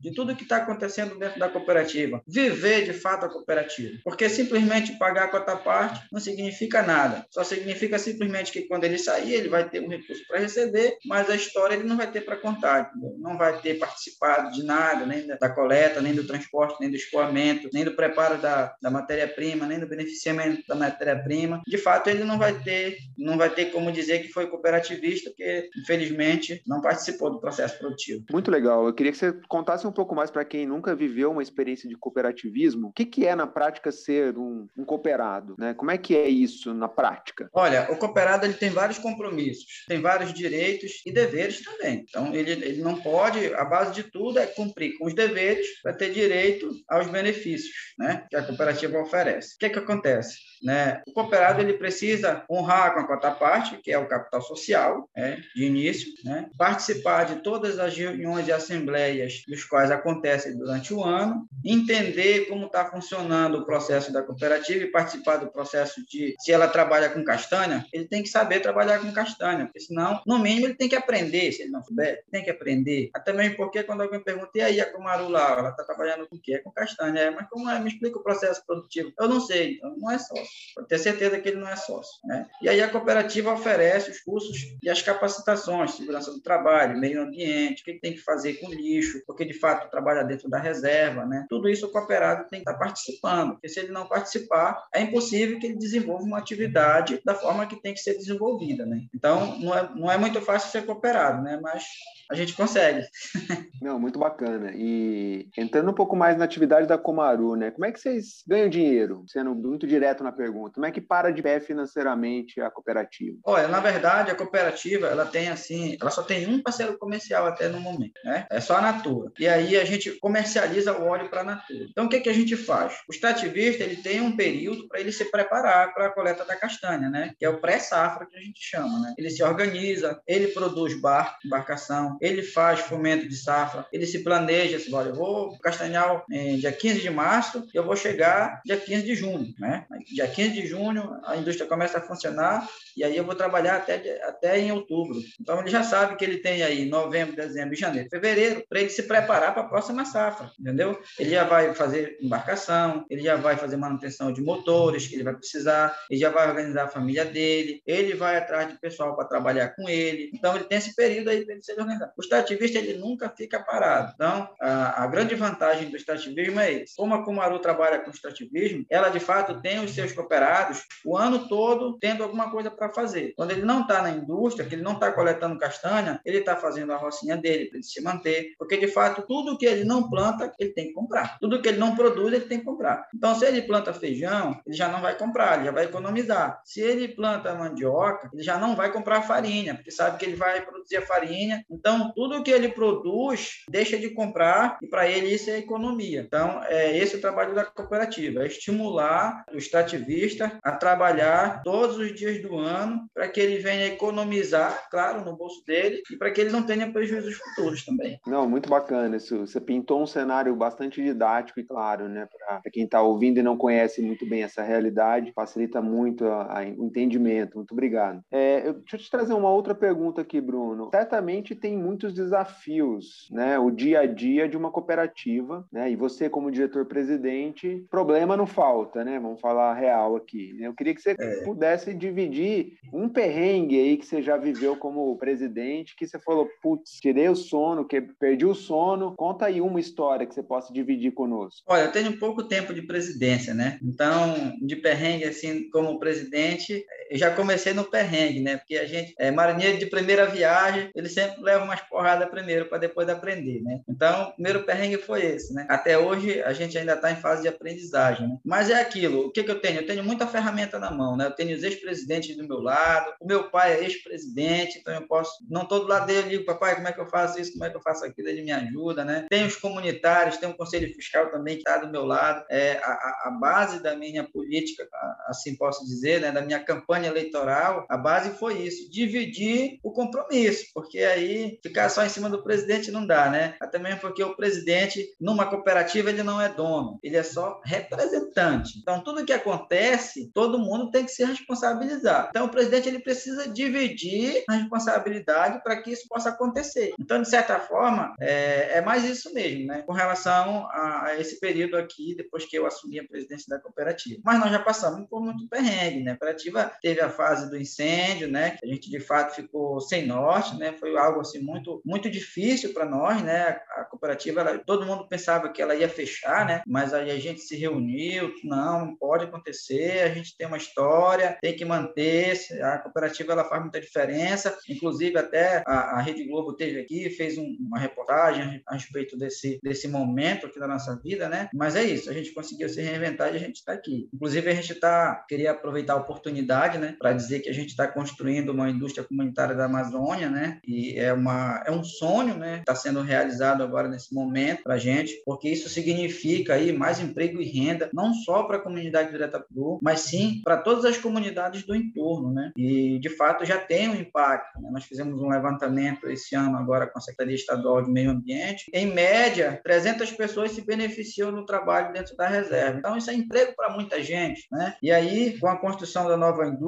de 0.01 0.13
tudo 0.13 0.35
que 0.35 0.43
está 0.43 0.57
acontecendo 0.57 1.17
dentro 1.17 1.39
da 1.39 1.49
cooperativa, 1.49 2.21
viver 2.27 2.85
de 2.85 2.93
fato 2.93 3.25
a 3.25 3.29
cooperativa. 3.29 3.99
Porque 4.03 4.29
simplesmente 4.29 4.97
pagar 4.97 5.25
a 5.25 5.27
cota 5.27 5.55
parte 5.55 6.07
não 6.11 6.19
significa 6.19 6.81
nada. 6.81 7.25
Só 7.29 7.43
significa 7.43 7.97
simplesmente 7.99 8.51
que 8.51 8.63
quando 8.63 8.83
ele 8.83 8.97
sair, 8.97 9.33
ele 9.33 9.49
vai 9.49 9.67
ter 9.69 9.81
um 9.81 9.89
recurso 9.89 10.25
para 10.27 10.39
receber, 10.39 10.97
mas 11.05 11.29
a 11.29 11.35
história 11.35 11.75
ele 11.75 11.83
não 11.83 11.97
vai 11.97 12.11
ter 12.11 12.21
para 12.21 12.37
contar. 12.37 12.91
Não 13.19 13.37
vai 13.37 13.59
ter 13.61 13.75
participado 13.75 14.51
de 14.51 14.63
nada, 14.63 15.05
nem 15.05 15.27
da 15.27 15.49
coleta, 15.49 16.01
nem 16.01 16.13
do 16.13 16.25
transporte, 16.25 16.77
nem 16.79 16.89
do 16.89 16.95
escoamento, 16.95 17.69
nem 17.73 17.83
do 17.83 17.95
preparo 17.95 18.37
da, 18.37 18.75
da 18.81 18.89
matéria-prima, 18.89 19.65
nem 19.65 19.79
do 19.79 19.87
beneficiamento 19.87 20.63
da 20.67 20.75
matéria-prima. 20.75 21.61
De 21.67 21.77
fato, 21.77 22.09
ele 22.09 22.23
não 22.23 22.37
vai 22.37 22.53
ter, 22.61 22.97
não 23.17 23.37
vai 23.37 23.49
ter 23.49 23.71
como 23.71 23.91
dizer 23.91 24.19
que 24.19 24.31
foi 24.31 24.47
cooperativista, 24.47 25.29
porque 25.29 25.69
infelizmente 25.77 26.61
não 26.67 26.81
participou 26.81 27.31
do 27.31 27.39
processo 27.39 27.77
produtivo. 27.77 28.25
Muito 28.31 28.51
legal. 28.51 28.85
Eu 28.85 28.93
queria 28.93 29.11
que 29.11 29.17
você 29.17 29.33
contasse 29.47 29.85
um 29.85 29.91
pouco 29.91 30.15
mais 30.15 30.29
para 30.29 30.45
quem 30.45 30.65
nunca 30.65 30.95
viveu 30.95 31.31
uma 31.31 31.43
experiência 31.43 31.87
de 31.87 31.95
cooperativismo. 31.95 32.87
O 32.87 32.91
que, 32.91 33.05
que 33.05 33.25
é 33.25 33.35
na 33.35 33.47
prática 33.47 33.91
ser 33.91 34.37
um, 34.37 34.67
um 34.77 34.85
cooperado? 34.85 35.55
Né? 35.57 35.73
Como 35.73 35.91
é 35.91 35.97
que 35.97 36.15
é 36.15 36.27
isso 36.27 36.73
na 36.73 36.87
prática? 36.87 37.49
Olha, 37.53 37.91
o 37.91 37.97
cooperado 37.97 38.45
ele 38.45 38.53
tem 38.53 38.69
vários 38.69 38.97
compromissos, 38.97 39.85
tem 39.87 40.01
vários 40.01 40.33
direitos 40.33 41.01
e 41.05 41.11
deveres 41.11 41.63
também. 41.63 42.05
Então 42.07 42.33
ele, 42.33 42.51
ele 42.51 42.81
não 42.81 42.95
pode, 43.01 43.53
a 43.53 43.65
base 43.65 43.93
de 43.93 44.03
tudo 44.03 44.39
é 44.39 44.45
cumprir 44.45 44.97
com 44.97 45.05
os 45.05 45.13
deveres 45.13 45.67
para 45.81 45.93
ter 45.93 46.11
direito 46.11 46.69
aos 46.89 47.07
benefícios, 47.07 47.71
né, 47.97 48.25
que 48.29 48.35
a 48.35 48.43
cooperativa 48.43 48.99
oferece. 48.99 49.55
O 49.55 49.57
que 49.59 49.69
que 49.69 49.79
acontece? 49.79 50.37
Né? 50.63 51.01
O 51.07 51.13
cooperado 51.13 51.61
ele 51.61 51.73
precisa 51.73 52.43
honrar 52.49 52.93
com 52.93 52.99
a 52.99 53.07
quarta 53.07 53.31
parte, 53.31 53.77
que 53.77 53.91
é 53.91 53.97
o 53.97 54.07
capital 54.07 54.41
social, 54.41 55.09
né, 55.15 55.41
de 55.55 55.65
início, 55.65 56.11
né? 56.23 56.49
participar 56.57 57.25
de 57.25 57.41
todas 57.41 57.79
as 57.79 57.95
reuniões 57.95 58.47
e 58.47 58.51
assembleias 58.51 59.30
dos 59.47 59.63
quais 59.65 59.91
acontecem 59.91 60.57
durante 60.57 60.93
o 60.93 61.03
ano, 61.03 61.47
entender 61.63 62.47
como 62.47 62.65
está 62.65 62.85
funcionando 62.85 63.59
o 63.59 63.65
processo 63.65 64.11
da 64.11 64.23
cooperativa 64.23 64.83
e 64.83 64.91
participar 64.91 65.37
do 65.37 65.51
processo 65.51 66.05
de 66.07 66.35
se 66.39 66.51
ela 66.51 66.67
trabalha 66.67 67.09
com 67.09 67.23
castanha, 67.23 67.85
ele 67.93 68.05
tem 68.05 68.23
que 68.23 68.29
saber 68.29 68.59
trabalhar 68.59 68.99
com 68.99 69.11
castanha, 69.11 69.65
porque 69.65 69.79
senão, 69.79 70.21
no 70.25 70.39
mínimo, 70.39 70.67
ele 70.67 70.75
tem 70.75 70.89
que 70.89 70.95
aprender, 70.95 71.51
se 71.51 71.63
ele 71.63 71.71
não 71.71 71.83
souber, 71.83 72.23
tem 72.31 72.43
que 72.43 72.49
aprender. 72.49 73.09
Até 73.13 73.33
mesmo 73.33 73.57
porque 73.57 73.83
quando 73.83 74.01
alguém 74.01 74.19
pergunta, 74.19 74.51
e 74.55 74.61
aí 74.61 74.81
a 74.81 74.91
Comaru 74.91 75.29
lá, 75.29 75.57
ela 75.57 75.69
está 75.69 75.83
trabalhando 75.83 76.27
com 76.27 76.35
o 76.35 76.39
quê? 76.39 76.55
É 76.55 76.59
com 76.59 76.71
castanha. 76.71 77.19
É, 77.19 77.31
mas 77.31 77.47
como 77.49 77.69
é? 77.69 77.79
Me 77.79 77.89
explica 77.89 78.17
o 78.17 78.23
processo 78.23 78.65
produtivo. 78.65 79.11
Eu 79.19 79.27
não 79.27 79.39
sei, 79.39 79.75
então 79.75 79.95
não 79.97 80.09
é 80.09 80.17
sócio. 80.17 80.45
Pode 80.75 80.87
ter 80.87 80.97
certeza 80.97 81.39
que 81.39 81.49
ele 81.49 81.59
não 81.59 81.67
é 81.67 81.75
sócio. 81.75 82.19
Né? 82.23 82.47
E 82.61 82.69
aí 82.69 82.81
a 82.81 82.89
cooperativa 82.89 83.53
oferece 83.53 84.11
os 84.11 84.19
cursos 84.19 84.75
e 84.81 84.89
as 84.89 85.01
capacitações, 85.01 85.95
segurança 85.95 86.31
do 86.31 86.41
trabalho, 86.41 86.99
meio 86.99 87.21
ambiente, 87.21 87.81
o 87.81 87.85
que 87.85 87.99
tem 87.99 88.13
que 88.13 88.19
fazer 88.19 88.55
com 88.55 88.71
lixo, 88.71 89.10
porque 89.25 89.45
de 89.45 89.53
fato 89.53 89.89
trabalha 89.89 90.23
dentro 90.23 90.49
da 90.49 90.59
reserva, 90.59 91.25
né? 91.25 91.45
Tudo 91.49 91.69
isso 91.69 91.85
o 91.85 91.91
cooperado 91.91 92.47
tem 92.49 92.63
que 92.63 92.69
estar 92.69 92.79
participando, 92.79 93.51
porque 93.53 93.69
se 93.69 93.79
ele 93.79 93.91
não 93.91 94.07
participar, 94.07 94.87
é 94.93 95.01
impossível 95.01 95.59
que 95.59 95.67
ele 95.67 95.77
desenvolva 95.77 96.23
uma 96.23 96.37
atividade 96.37 97.21
da 97.25 97.35
forma 97.35 97.65
que 97.65 97.81
tem 97.81 97.93
que 97.93 97.99
ser 97.99 98.15
desenvolvida, 98.15 98.85
né? 98.85 99.01
Então, 99.13 99.57
não 99.59 99.77
é, 99.77 99.89
não 99.95 100.11
é 100.11 100.17
muito 100.17 100.41
fácil 100.41 100.71
ser 100.71 100.85
cooperado, 100.85 101.41
né? 101.41 101.59
Mas 101.61 101.83
a 102.31 102.35
gente 102.35 102.53
consegue. 102.55 103.05
Não, 103.81 103.99
muito 103.99 104.19
bacana. 104.19 104.71
E 104.75 105.49
entrando 105.57 105.89
um 105.89 105.93
pouco 105.93 106.15
mais 106.15 106.37
na 106.37 106.45
atividade 106.45 106.87
da 106.87 106.97
Comaru, 106.97 107.55
né? 107.55 107.71
Como 107.71 107.83
é 107.83 107.91
que 107.91 107.99
vocês 107.99 108.43
ganham 108.47 108.69
dinheiro? 108.69 109.25
Sendo 109.27 109.55
muito 109.55 109.87
direto 109.87 110.23
na 110.23 110.31
pergunta, 110.31 110.75
como 110.75 110.85
é 110.85 110.91
que 110.91 111.01
para 111.01 111.31
de 111.31 111.41
pé 111.41 111.59
financeiramente 111.59 112.61
a 112.61 112.69
cooperativa? 112.69 113.39
Olha, 113.43 113.67
na 113.67 113.79
verdade, 113.79 114.31
a 114.31 114.35
cooperativa, 114.35 115.07
ela 115.07 115.25
tem 115.25 115.49
assim, 115.49 115.97
ela 115.99 116.11
só 116.11 116.21
tem 116.21 116.47
um 116.47 116.61
parceiro 116.61 116.97
comercial 116.97 117.47
até 117.47 117.67
no 117.67 117.81
momento, 117.81 118.19
né? 118.23 118.45
É 118.49 118.61
só 118.61 118.77
a 118.77 118.81
Natura. 119.01 119.31
E 119.39 119.47
aí 119.47 119.77
a 119.77 119.83
gente 119.83 120.11
comercializa 120.11 120.97
o 120.97 121.05
óleo 121.05 121.29
para 121.29 121.41
a 121.41 121.43
Natura. 121.43 121.87
Então, 121.89 122.05
o 122.05 122.09
que, 122.09 122.19
que 122.19 122.29
a 122.29 122.33
gente 122.33 122.55
faz? 122.55 122.99
O 123.09 123.13
extrativista, 123.13 123.83
ele 123.83 123.97
tem 123.97 124.21
um 124.21 124.35
período 124.35 124.87
para 124.87 124.99
ele 124.99 125.11
se 125.11 125.25
preparar 125.25 125.93
para 125.93 126.07
a 126.07 126.09
coleta 126.11 126.45
da 126.45 126.55
castanha, 126.55 127.09
né? 127.09 127.33
Que 127.37 127.45
é 127.45 127.49
o 127.49 127.59
pré-safra 127.59 128.25
que 128.25 128.37
a 128.37 128.41
gente 128.41 128.61
chama, 128.61 128.99
né? 128.99 129.15
Ele 129.17 129.29
se 129.29 129.43
organiza, 129.43 130.21
ele 130.27 130.47
produz 130.49 130.99
barco, 130.99 131.35
embarcação, 131.45 132.17
ele 132.21 132.43
faz 132.43 132.81
fomento 132.81 133.27
de 133.27 133.35
safra, 133.35 133.85
ele 133.91 134.05
se 134.05 134.23
planeja, 134.23 134.77
assim, 134.77 134.93
olha, 134.93 135.09
eu 135.09 135.15
vou 135.15 135.57
castanhar 135.59 136.23
em 136.29 136.57
dia 136.57 136.71
15 136.71 137.01
de 137.01 137.09
março, 137.09 137.67
eu 137.73 137.83
vou 137.83 137.95
chegar 137.95 138.61
dia 138.65 138.77
15 138.77 139.03
de 139.03 139.15
junho, 139.15 139.53
né? 139.57 139.85
Dia 140.13 140.27
15 140.27 140.53
de 140.53 140.67
junho 140.67 141.19
a 141.25 141.35
indústria 141.35 141.67
começa 141.67 141.97
a 141.97 142.01
funcionar 142.01 142.67
e 142.95 143.03
aí 143.03 143.15
eu 143.15 143.23
vou 143.23 143.35
trabalhar 143.35 143.77
até, 143.77 144.21
até 144.23 144.59
em 144.59 144.71
outubro. 144.71 145.19
Então 145.39 145.59
ele 145.59 145.69
já 145.69 145.83
sabe 145.83 146.15
que 146.15 146.25
ele 146.25 146.37
tem 146.37 146.63
aí 146.63 146.85
novembro, 146.85 147.35
dezembro, 147.35 147.75
janeiro, 147.75 148.09
fevereiro, 148.09 148.63
para 148.69 148.81
ele 148.81 148.89
se 148.91 149.03
preparar 149.03 149.53
para 149.53 149.63
a 149.63 149.67
próxima 149.67 150.05
safra, 150.05 150.51
entendeu? 150.59 150.99
Ele 151.19 151.31
já 151.31 151.43
vai 151.43 151.73
fazer 151.73 152.17
embarcação, 152.21 153.05
ele 153.09 153.21
já 153.21 153.35
vai 153.35 153.57
fazer 153.57 153.77
manutenção 153.77 154.31
de 154.31 154.41
motores 154.41 155.07
que 155.07 155.15
ele 155.15 155.23
vai 155.23 155.35
precisar, 155.35 155.97
ele 156.09 156.19
já 156.19 156.29
vai 156.29 156.47
organizar 156.47 156.83
a 156.83 156.89
família 156.89 157.25
dele, 157.25 157.81
ele 157.85 158.13
vai 158.13 158.37
atrás 158.37 158.69
de 158.69 158.79
pessoal 158.79 159.15
para 159.15 159.25
trabalhar 159.25 159.69
com 159.69 159.87
ele. 159.89 160.31
Então 160.33 160.55
ele 160.55 160.65
tem 160.65 160.77
esse 160.77 160.95
período 160.95 161.29
aí 161.29 161.43
para 161.43 161.53
ele 161.53 161.63
se 161.63 161.71
organizar. 161.71 162.11
O 162.17 162.21
extrativista 162.21 162.77
ele 162.77 162.97
nunca 162.97 163.29
fica 163.29 163.59
parado. 163.59 164.11
Então 164.15 164.49
a, 164.59 165.03
a 165.03 165.07
grande 165.07 165.35
vantagem 165.35 165.89
do 165.89 165.97
extrativismo 165.97 166.59
é 166.59 166.71
isso. 166.71 166.93
Como 166.97 167.13
a 167.13 167.23
Kumaru 167.23 167.59
trabalha 167.59 167.99
com 167.99 168.11
extrativismo, 168.11 168.85
ela 168.89 169.09
de 169.09 169.19
fato 169.19 169.61
tem 169.61 169.83
os 169.83 169.91
seus 169.91 170.11
cooperados 170.11 170.83
o 171.05 171.17
ano 171.17 171.47
todo 171.47 171.97
tendo 171.97 172.23
alguma 172.23 172.51
coisa 172.51 172.69
para 172.69 172.89
fazer. 172.89 173.33
Quando 173.35 173.51
ele 173.51 173.63
não 173.63 173.81
está 173.81 174.01
na 174.01 174.11
indústria, 174.11 174.65
que 174.65 174.75
ele 174.75 174.81
não 174.81 174.93
está 174.93 175.11
coletando 175.11 175.57
castanha, 175.57 176.19
ele 176.25 176.39
está 176.39 176.55
fazendo 176.55 176.93
a 176.93 176.97
rocinha 176.97 177.37
dele 177.37 177.65
para 177.65 177.77
ele 177.77 177.83
se 177.83 178.01
manter, 178.01 178.53
porque 178.57 178.77
de 178.81 178.87
fato 178.87 179.21
tudo 179.27 179.57
que 179.57 179.65
ele 179.65 179.83
não 179.83 180.09
planta, 180.09 180.51
ele 180.59 180.71
tem 180.71 180.87
que 180.87 180.93
comprar. 180.93 181.37
Tudo 181.39 181.61
que 181.61 181.69
ele 181.69 181.77
não 181.77 181.95
produz, 181.95 182.33
ele 182.33 182.45
tem 182.45 182.59
que 182.59 182.65
comprar. 182.65 183.07
Então, 183.15 183.35
se 183.35 183.45
ele 183.45 183.61
planta 183.61 183.93
feijão, 183.93 184.59
ele 184.65 184.75
já 184.75 184.87
não 184.87 185.01
vai 185.01 185.15
comprar, 185.15 185.55
ele 185.55 185.65
já 185.65 185.71
vai 185.71 185.85
economizar. 185.85 186.61
Se 186.65 186.81
ele 186.81 187.07
planta 187.07 187.53
mandioca, 187.53 188.29
ele 188.33 188.41
já 188.41 188.57
não 188.57 188.75
vai 188.75 188.91
comprar 188.91 189.21
farinha, 189.21 189.75
porque 189.75 189.91
sabe 189.91 190.17
que 190.17 190.25
ele 190.25 190.35
vai 190.35 190.61
produzir 190.65 190.97
a 190.97 191.05
farinha. 191.05 191.63
Então, 191.69 192.11
tudo 192.15 192.43
que 192.43 192.51
ele 192.51 192.69
produz, 192.69 193.63
deixa 193.69 193.97
de 193.97 194.09
comprar, 194.09 194.77
e 194.81 194.87
para 194.87 195.07
ele 195.07 195.33
isso 195.33 195.49
é 195.49 195.59
economia. 195.59 196.21
Então, 196.21 196.61
é 196.63 196.97
esse 196.97 197.15
o 197.15 197.21
trabalho 197.21 197.53
da 197.53 197.63
cooperativa, 197.63 198.43
é 198.43 198.47
estimular 198.47 199.45
o 199.53 199.57
extrativista 199.57 200.57
a 200.63 200.71
trabalhar 200.71 201.61
todos 201.63 201.97
os 201.97 202.15
dias 202.15 202.41
do 202.41 202.57
ano 202.57 203.07
para 203.13 203.27
que 203.27 203.39
ele 203.39 203.59
venha 203.59 203.87
economizar, 203.87 204.87
claro, 204.89 205.23
no 205.23 205.35
bolso 205.35 205.63
dele, 205.65 206.01
e 206.11 206.17
para 206.17 206.31
que 206.31 206.41
ele 206.41 206.51
não 206.51 206.63
tenha 206.63 206.91
prejuízos 206.91 207.35
futuros 207.35 207.85
também. 207.85 208.19
Não, 208.25 208.49
muito 208.49 208.69
bacana 208.71 209.17
isso. 209.17 209.45
Você 209.45 209.59
pintou 209.59 210.01
um 210.01 210.07
cenário 210.07 210.55
bastante 210.55 211.03
didático 211.03 211.59
e 211.59 211.63
claro, 211.63 212.07
né? 212.07 212.27
Para 212.47 212.71
quem 212.71 212.85
está 212.85 213.01
ouvindo 213.01 213.37
e 213.37 213.43
não 213.43 213.57
conhece 213.57 214.01
muito 214.01 214.25
bem 214.25 214.43
essa 214.43 214.63
realidade, 214.63 215.33
facilita 215.33 215.81
muito 215.81 216.23
o 216.25 216.85
entendimento. 216.85 217.57
Muito 217.57 217.73
obrigado. 217.73 218.23
É, 218.31 218.67
eu, 218.67 218.73
deixa 218.75 218.95
eu 218.95 218.99
te 218.99 219.11
trazer 219.11 219.33
uma 219.33 219.49
outra 219.49 219.75
pergunta 219.75 220.21
aqui, 220.21 220.39
Bruno. 220.39 220.89
Certamente 220.89 221.53
tem 221.53 221.77
muitos 221.77 222.13
desafios, 222.13 223.27
né? 223.29 223.59
O 223.59 223.69
dia 223.69 223.99
a 224.01 224.05
dia 224.05 224.47
de 224.47 224.55
uma 224.55 224.71
cooperativa, 224.71 225.67
né? 225.71 225.91
E 225.91 225.95
você, 225.97 226.29
como 226.29 226.49
diretor-presidente, 226.49 227.85
problema 227.89 228.37
não 228.37 228.47
falta, 228.47 229.03
né? 229.03 229.19
Vamos 229.19 229.41
falar 229.41 229.73
real 229.73 230.15
aqui. 230.15 230.55
Eu 230.59 230.73
queria 230.73 230.95
que 230.95 231.01
você 231.01 231.15
é. 231.19 231.43
pudesse 231.43 231.93
dividir 231.93 232.77
um 232.93 233.09
perrengue 233.09 233.77
aí 233.77 233.97
que 233.97 234.05
você 234.05 234.21
já 234.21 234.37
viveu 234.37 234.77
como 234.77 235.17
presidente, 235.17 235.95
que 235.95 236.07
você 236.07 236.17
falou, 236.19 236.47
putz, 236.61 236.99
tirei 237.01 237.27
o 237.27 237.35
sono, 237.35 237.85
que 237.85 237.99
perdi 237.99 238.45
o 238.45 238.60
sono. 238.61 239.13
Conta 239.15 239.45
aí 239.45 239.61
uma 239.61 239.79
história 239.79 240.25
que 240.25 240.33
você 240.33 240.43
possa 240.43 240.73
dividir 240.73 241.11
conosco. 241.13 241.61
Olha, 241.67 241.83
eu 241.83 241.91
tenho 241.91 242.17
pouco 242.19 242.43
tempo 242.43 242.73
de 242.73 242.81
presidência, 242.83 243.53
né? 243.53 243.79
Então, 243.83 244.55
de 244.61 244.75
perrengue, 244.75 245.25
assim, 245.25 245.69
como 245.69 245.99
presidente, 245.99 246.85
eu 247.11 247.17
já 247.17 247.29
comecei 247.35 247.73
no 247.73 247.83
perrengue, 247.83 248.39
né? 248.39 248.55
Porque 248.55 248.77
a 248.77 248.85
gente, 248.85 249.13
é, 249.19 249.29
marinheiro 249.29 249.77
de 249.77 249.85
primeira 249.85 250.25
viagem, 250.25 250.89
ele 250.95 251.09
sempre 251.09 251.43
leva 251.43 251.65
umas 251.65 251.81
porradas 251.81 252.29
primeiro 252.29 252.67
para 252.67 252.77
depois 252.77 253.09
aprender, 253.09 253.61
né? 253.61 253.81
Então, 253.87 254.29
o 254.29 254.31
primeiro 254.31 254.63
perrengue 254.63 254.97
foi 254.97 255.25
esse, 255.25 255.53
né? 255.53 255.65
Até 255.67 255.97
hoje 255.97 256.41
a 256.41 256.53
gente 256.53 256.77
ainda 256.77 256.93
está 256.93 257.11
em 257.11 257.17
fase 257.17 257.41
de 257.41 257.49
aprendizagem, 257.49 258.29
né? 258.29 258.37
Mas 258.45 258.69
é 258.69 258.79
aquilo, 258.79 259.27
o 259.27 259.31
que, 259.31 259.43
que 259.43 259.51
eu 259.51 259.59
tenho? 259.59 259.81
Eu 259.81 259.85
tenho 259.85 260.05
muita 260.05 260.25
ferramenta 260.25 260.79
na 260.79 260.89
mão, 260.89 261.17
né? 261.17 261.25
Eu 261.25 261.31
tenho 261.31 261.53
os 261.53 261.63
ex-presidentes 261.63 262.37
do 262.37 262.47
meu 262.47 262.61
lado, 262.61 263.13
o 263.19 263.27
meu 263.27 263.49
pai 263.49 263.73
é 263.73 263.83
ex-presidente, 263.83 264.79
então 264.79 264.93
eu 264.93 265.05
posso, 265.05 265.45
não 265.49 265.65
todo 265.65 265.89
lado 265.89 266.07
dele, 266.07 266.19
eu 266.19 266.29
digo, 266.29 266.45
papai, 266.45 266.75
como 266.75 266.87
é 266.87 266.93
que 266.93 267.01
eu 267.01 267.09
faço 267.09 267.41
isso, 267.41 267.51
como 267.51 267.65
é 267.65 267.69
que 267.69 267.75
eu 267.75 267.81
faço 267.81 268.05
aquilo, 268.05 268.29
ele 268.29 268.41
me 268.41 268.53
ajuda, 268.53 269.03
né? 269.03 269.25
Tem 269.29 269.45
os 269.45 269.57
comunitários, 269.57 270.37
tem 270.37 270.47
um 270.47 270.53
conselho 270.53 270.87
fiscal 270.93 271.29
também 271.29 271.55
que 271.55 271.69
está 271.69 271.77
do 271.77 271.91
meu 271.91 272.05
lado, 272.05 272.45
é 272.49 272.79
a, 272.81 273.23
a 273.25 273.37
base 273.37 273.83
da 273.83 273.97
minha 273.97 274.23
política, 274.23 274.87
assim 275.27 275.57
posso 275.57 275.85
dizer, 275.85 276.21
né? 276.21 276.31
Da 276.31 276.41
minha 276.41 276.63
campanha 276.63 277.00
eleitoral, 277.07 277.85
a 277.89 277.97
base 277.97 278.31
foi 278.37 278.61
isso, 278.61 278.89
dividir 278.89 279.79
o 279.83 279.91
compromisso, 279.91 280.65
porque 280.73 280.99
aí 280.99 281.59
ficar 281.63 281.89
só 281.89 282.03
em 282.03 282.09
cima 282.09 282.29
do 282.29 282.43
presidente 282.43 282.91
não 282.91 283.05
dá, 283.05 283.29
né? 283.29 283.55
Até 283.59 283.79
mesmo 283.79 283.99
porque 283.99 284.23
o 284.23 284.35
presidente, 284.35 285.07
numa 285.19 285.45
cooperativa, 285.45 286.09
ele 286.09 286.23
não 286.23 286.41
é 286.41 286.49
dono, 286.49 286.99
ele 287.03 287.17
é 287.17 287.23
só 287.23 287.61
representante. 287.63 288.79
Então, 288.79 289.03
tudo 289.03 289.25
que 289.25 289.33
acontece, 289.33 290.31
todo 290.33 290.59
mundo 290.59 290.91
tem 290.91 291.05
que 291.05 291.11
se 291.11 291.23
responsabilizar. 291.23 292.29
Então, 292.29 292.45
o 292.45 292.49
presidente 292.49 292.87
ele 292.87 292.99
precisa 292.99 293.47
dividir 293.47 294.43
a 294.49 294.53
responsabilidade 294.53 295.61
para 295.63 295.81
que 295.81 295.91
isso 295.91 296.07
possa 296.07 296.29
acontecer. 296.29 296.93
Então, 296.99 297.21
de 297.21 297.29
certa 297.29 297.59
forma, 297.59 298.13
é, 298.19 298.77
é 298.77 298.81
mais 298.81 299.03
isso 299.03 299.33
mesmo, 299.33 299.67
né? 299.67 299.83
Com 299.83 299.93
relação 299.93 300.67
a, 300.67 301.05
a, 301.05 301.19
esse 301.19 301.39
período 301.39 301.77
aqui, 301.77 302.15
depois 302.15 302.45
que 302.45 302.57
eu 302.57 302.65
assumi 302.65 302.99
a 302.99 303.07
presidência 303.07 303.47
da 303.49 303.61
cooperativa. 303.61 304.21
Mas 304.23 304.39
nós 304.39 304.51
já 304.51 304.59
passamos 304.59 305.07
por 305.09 305.21
muito 305.21 305.47
perrengue, 305.47 306.03
né? 306.03 306.11
A 306.11 306.17
cooperativa 306.17 306.71
teve 306.81 306.90
a 306.99 307.09
fase 307.09 307.49
do 307.49 307.57
incêndio, 307.57 308.27
né? 308.27 308.57
A 308.63 308.67
gente, 308.67 308.89
de 308.89 308.99
fato, 308.99 309.35
ficou 309.35 309.79
sem 309.79 310.05
norte, 310.05 310.57
né? 310.57 310.73
Foi 310.79 310.97
algo, 310.97 311.21
assim, 311.21 311.39
muito, 311.39 311.81
muito 311.85 312.09
difícil 312.09 312.73
para 312.73 312.85
nós, 312.85 313.21
né? 313.21 313.59
A 313.77 313.83
cooperativa, 313.85 314.41
ela, 314.41 314.57
todo 314.59 314.85
mundo 314.85 315.07
pensava 315.07 315.49
que 315.49 315.61
ela 315.61 315.75
ia 315.75 315.89
fechar, 315.89 316.45
né? 316.45 316.61
Mas 316.67 316.93
aí 316.93 317.11
a 317.11 317.19
gente 317.19 317.41
se 317.41 317.55
reuniu, 317.55 318.33
não, 318.43 318.85
não 318.85 318.95
pode 318.95 319.25
acontecer, 319.25 320.01
a 320.01 320.09
gente 320.09 320.35
tem 320.35 320.47
uma 320.47 320.57
história, 320.57 321.37
tem 321.41 321.55
que 321.55 321.65
manter, 321.65 322.37
a 322.61 322.77
cooperativa 322.79 323.33
ela 323.33 323.43
faz 323.45 323.61
muita 323.61 323.79
diferença, 323.79 324.57
inclusive 324.69 325.17
até 325.17 325.63
a, 325.65 325.97
a 325.97 326.01
Rede 326.01 326.23
Globo 326.25 326.55
teve 326.55 326.79
aqui, 326.79 327.09
fez 327.09 327.37
um, 327.37 327.55
uma 327.59 327.79
reportagem 327.79 328.61
a 328.67 328.73
respeito 328.73 329.17
desse, 329.17 329.59
desse 329.63 329.87
momento 329.87 330.47
aqui 330.47 330.59
da 330.59 330.67
nossa 330.67 330.99
vida, 331.03 331.29
né? 331.29 331.49
Mas 331.53 331.75
é 331.75 331.83
isso, 331.83 332.09
a 332.09 332.13
gente 332.13 332.33
conseguiu 332.33 332.69
se 332.69 332.81
reinventar 332.81 333.33
e 333.33 333.37
a 333.37 333.39
gente 333.39 333.57
está 333.57 333.73
aqui. 333.73 334.09
Inclusive 334.13 334.49
a 334.49 334.53
gente 334.53 334.73
está, 334.73 335.25
queria 335.27 335.51
aproveitar 335.51 335.93
a 335.93 335.97
oportunidade, 335.97 336.77
né, 336.81 336.95
para 336.99 337.13
dizer 337.13 337.39
que 337.39 337.49
a 337.49 337.53
gente 337.53 337.69
está 337.69 337.87
construindo 337.87 338.49
uma 338.49 338.69
indústria 338.69 339.03
comunitária 339.03 339.55
da 339.55 339.65
Amazônia, 339.65 340.29
né? 340.29 340.59
E 340.67 340.97
é 340.97 341.13
uma 341.13 341.63
é 341.65 341.71
um 341.71 341.83
sonho, 341.83 342.35
né? 342.35 342.59
Está 342.59 342.75
sendo 342.75 343.01
realizado 343.01 343.63
agora 343.63 343.87
nesse 343.87 344.13
momento 344.13 344.63
para 344.63 344.75
a 344.75 344.79
gente, 344.79 345.21
porque 345.25 345.49
isso 345.49 345.69
significa 345.69 346.55
aí 346.55 346.73
mais 346.73 346.99
emprego 346.99 347.41
e 347.41 347.45
renda, 347.45 347.89
não 347.93 348.13
só 348.13 348.43
para 348.43 348.57
a 348.57 348.61
comunidade 348.61 349.11
de 349.11 349.21
Flu, 349.53 349.79
mas 349.81 350.01
sim 350.01 350.41
para 350.43 350.57
todas 350.57 350.83
as 350.83 350.97
comunidades 350.97 351.63
do 351.63 351.75
entorno, 351.75 352.31
né? 352.31 352.51
E 352.57 352.99
de 352.99 353.09
fato 353.09 353.45
já 353.45 353.57
tem 353.57 353.89
um 353.89 353.95
impacto. 353.95 354.59
Né? 354.59 354.69
Nós 354.71 354.85
fizemos 354.85 355.21
um 355.21 355.29
levantamento 355.29 356.09
esse 356.09 356.35
ano 356.35 356.57
agora 356.57 356.87
com 356.87 356.97
a 356.97 357.01
Secretaria 357.01 357.35
Estadual 357.35 357.83
de 357.83 357.91
Meio 357.91 358.11
Ambiente. 358.11 358.69
Em 358.73 358.87
média, 358.87 359.59
300 359.63 360.11
pessoas 360.11 360.51
se 360.51 360.61
beneficiam 360.61 361.31
do 361.31 361.45
trabalho 361.45 361.93
dentro 361.93 362.15
da 362.15 362.27
reserva. 362.27 362.79
Então 362.79 362.97
isso 362.97 363.09
é 363.09 363.13
emprego 363.13 363.53
para 363.55 363.69
muita 363.69 364.01
gente, 364.01 364.47
né? 364.51 364.75
E 364.81 364.91
aí, 364.91 365.37
com 365.39 365.47
a 365.47 365.59
construção 365.59 366.07
da 366.07 366.17
nova 366.17 366.47
indústria, 366.47 366.60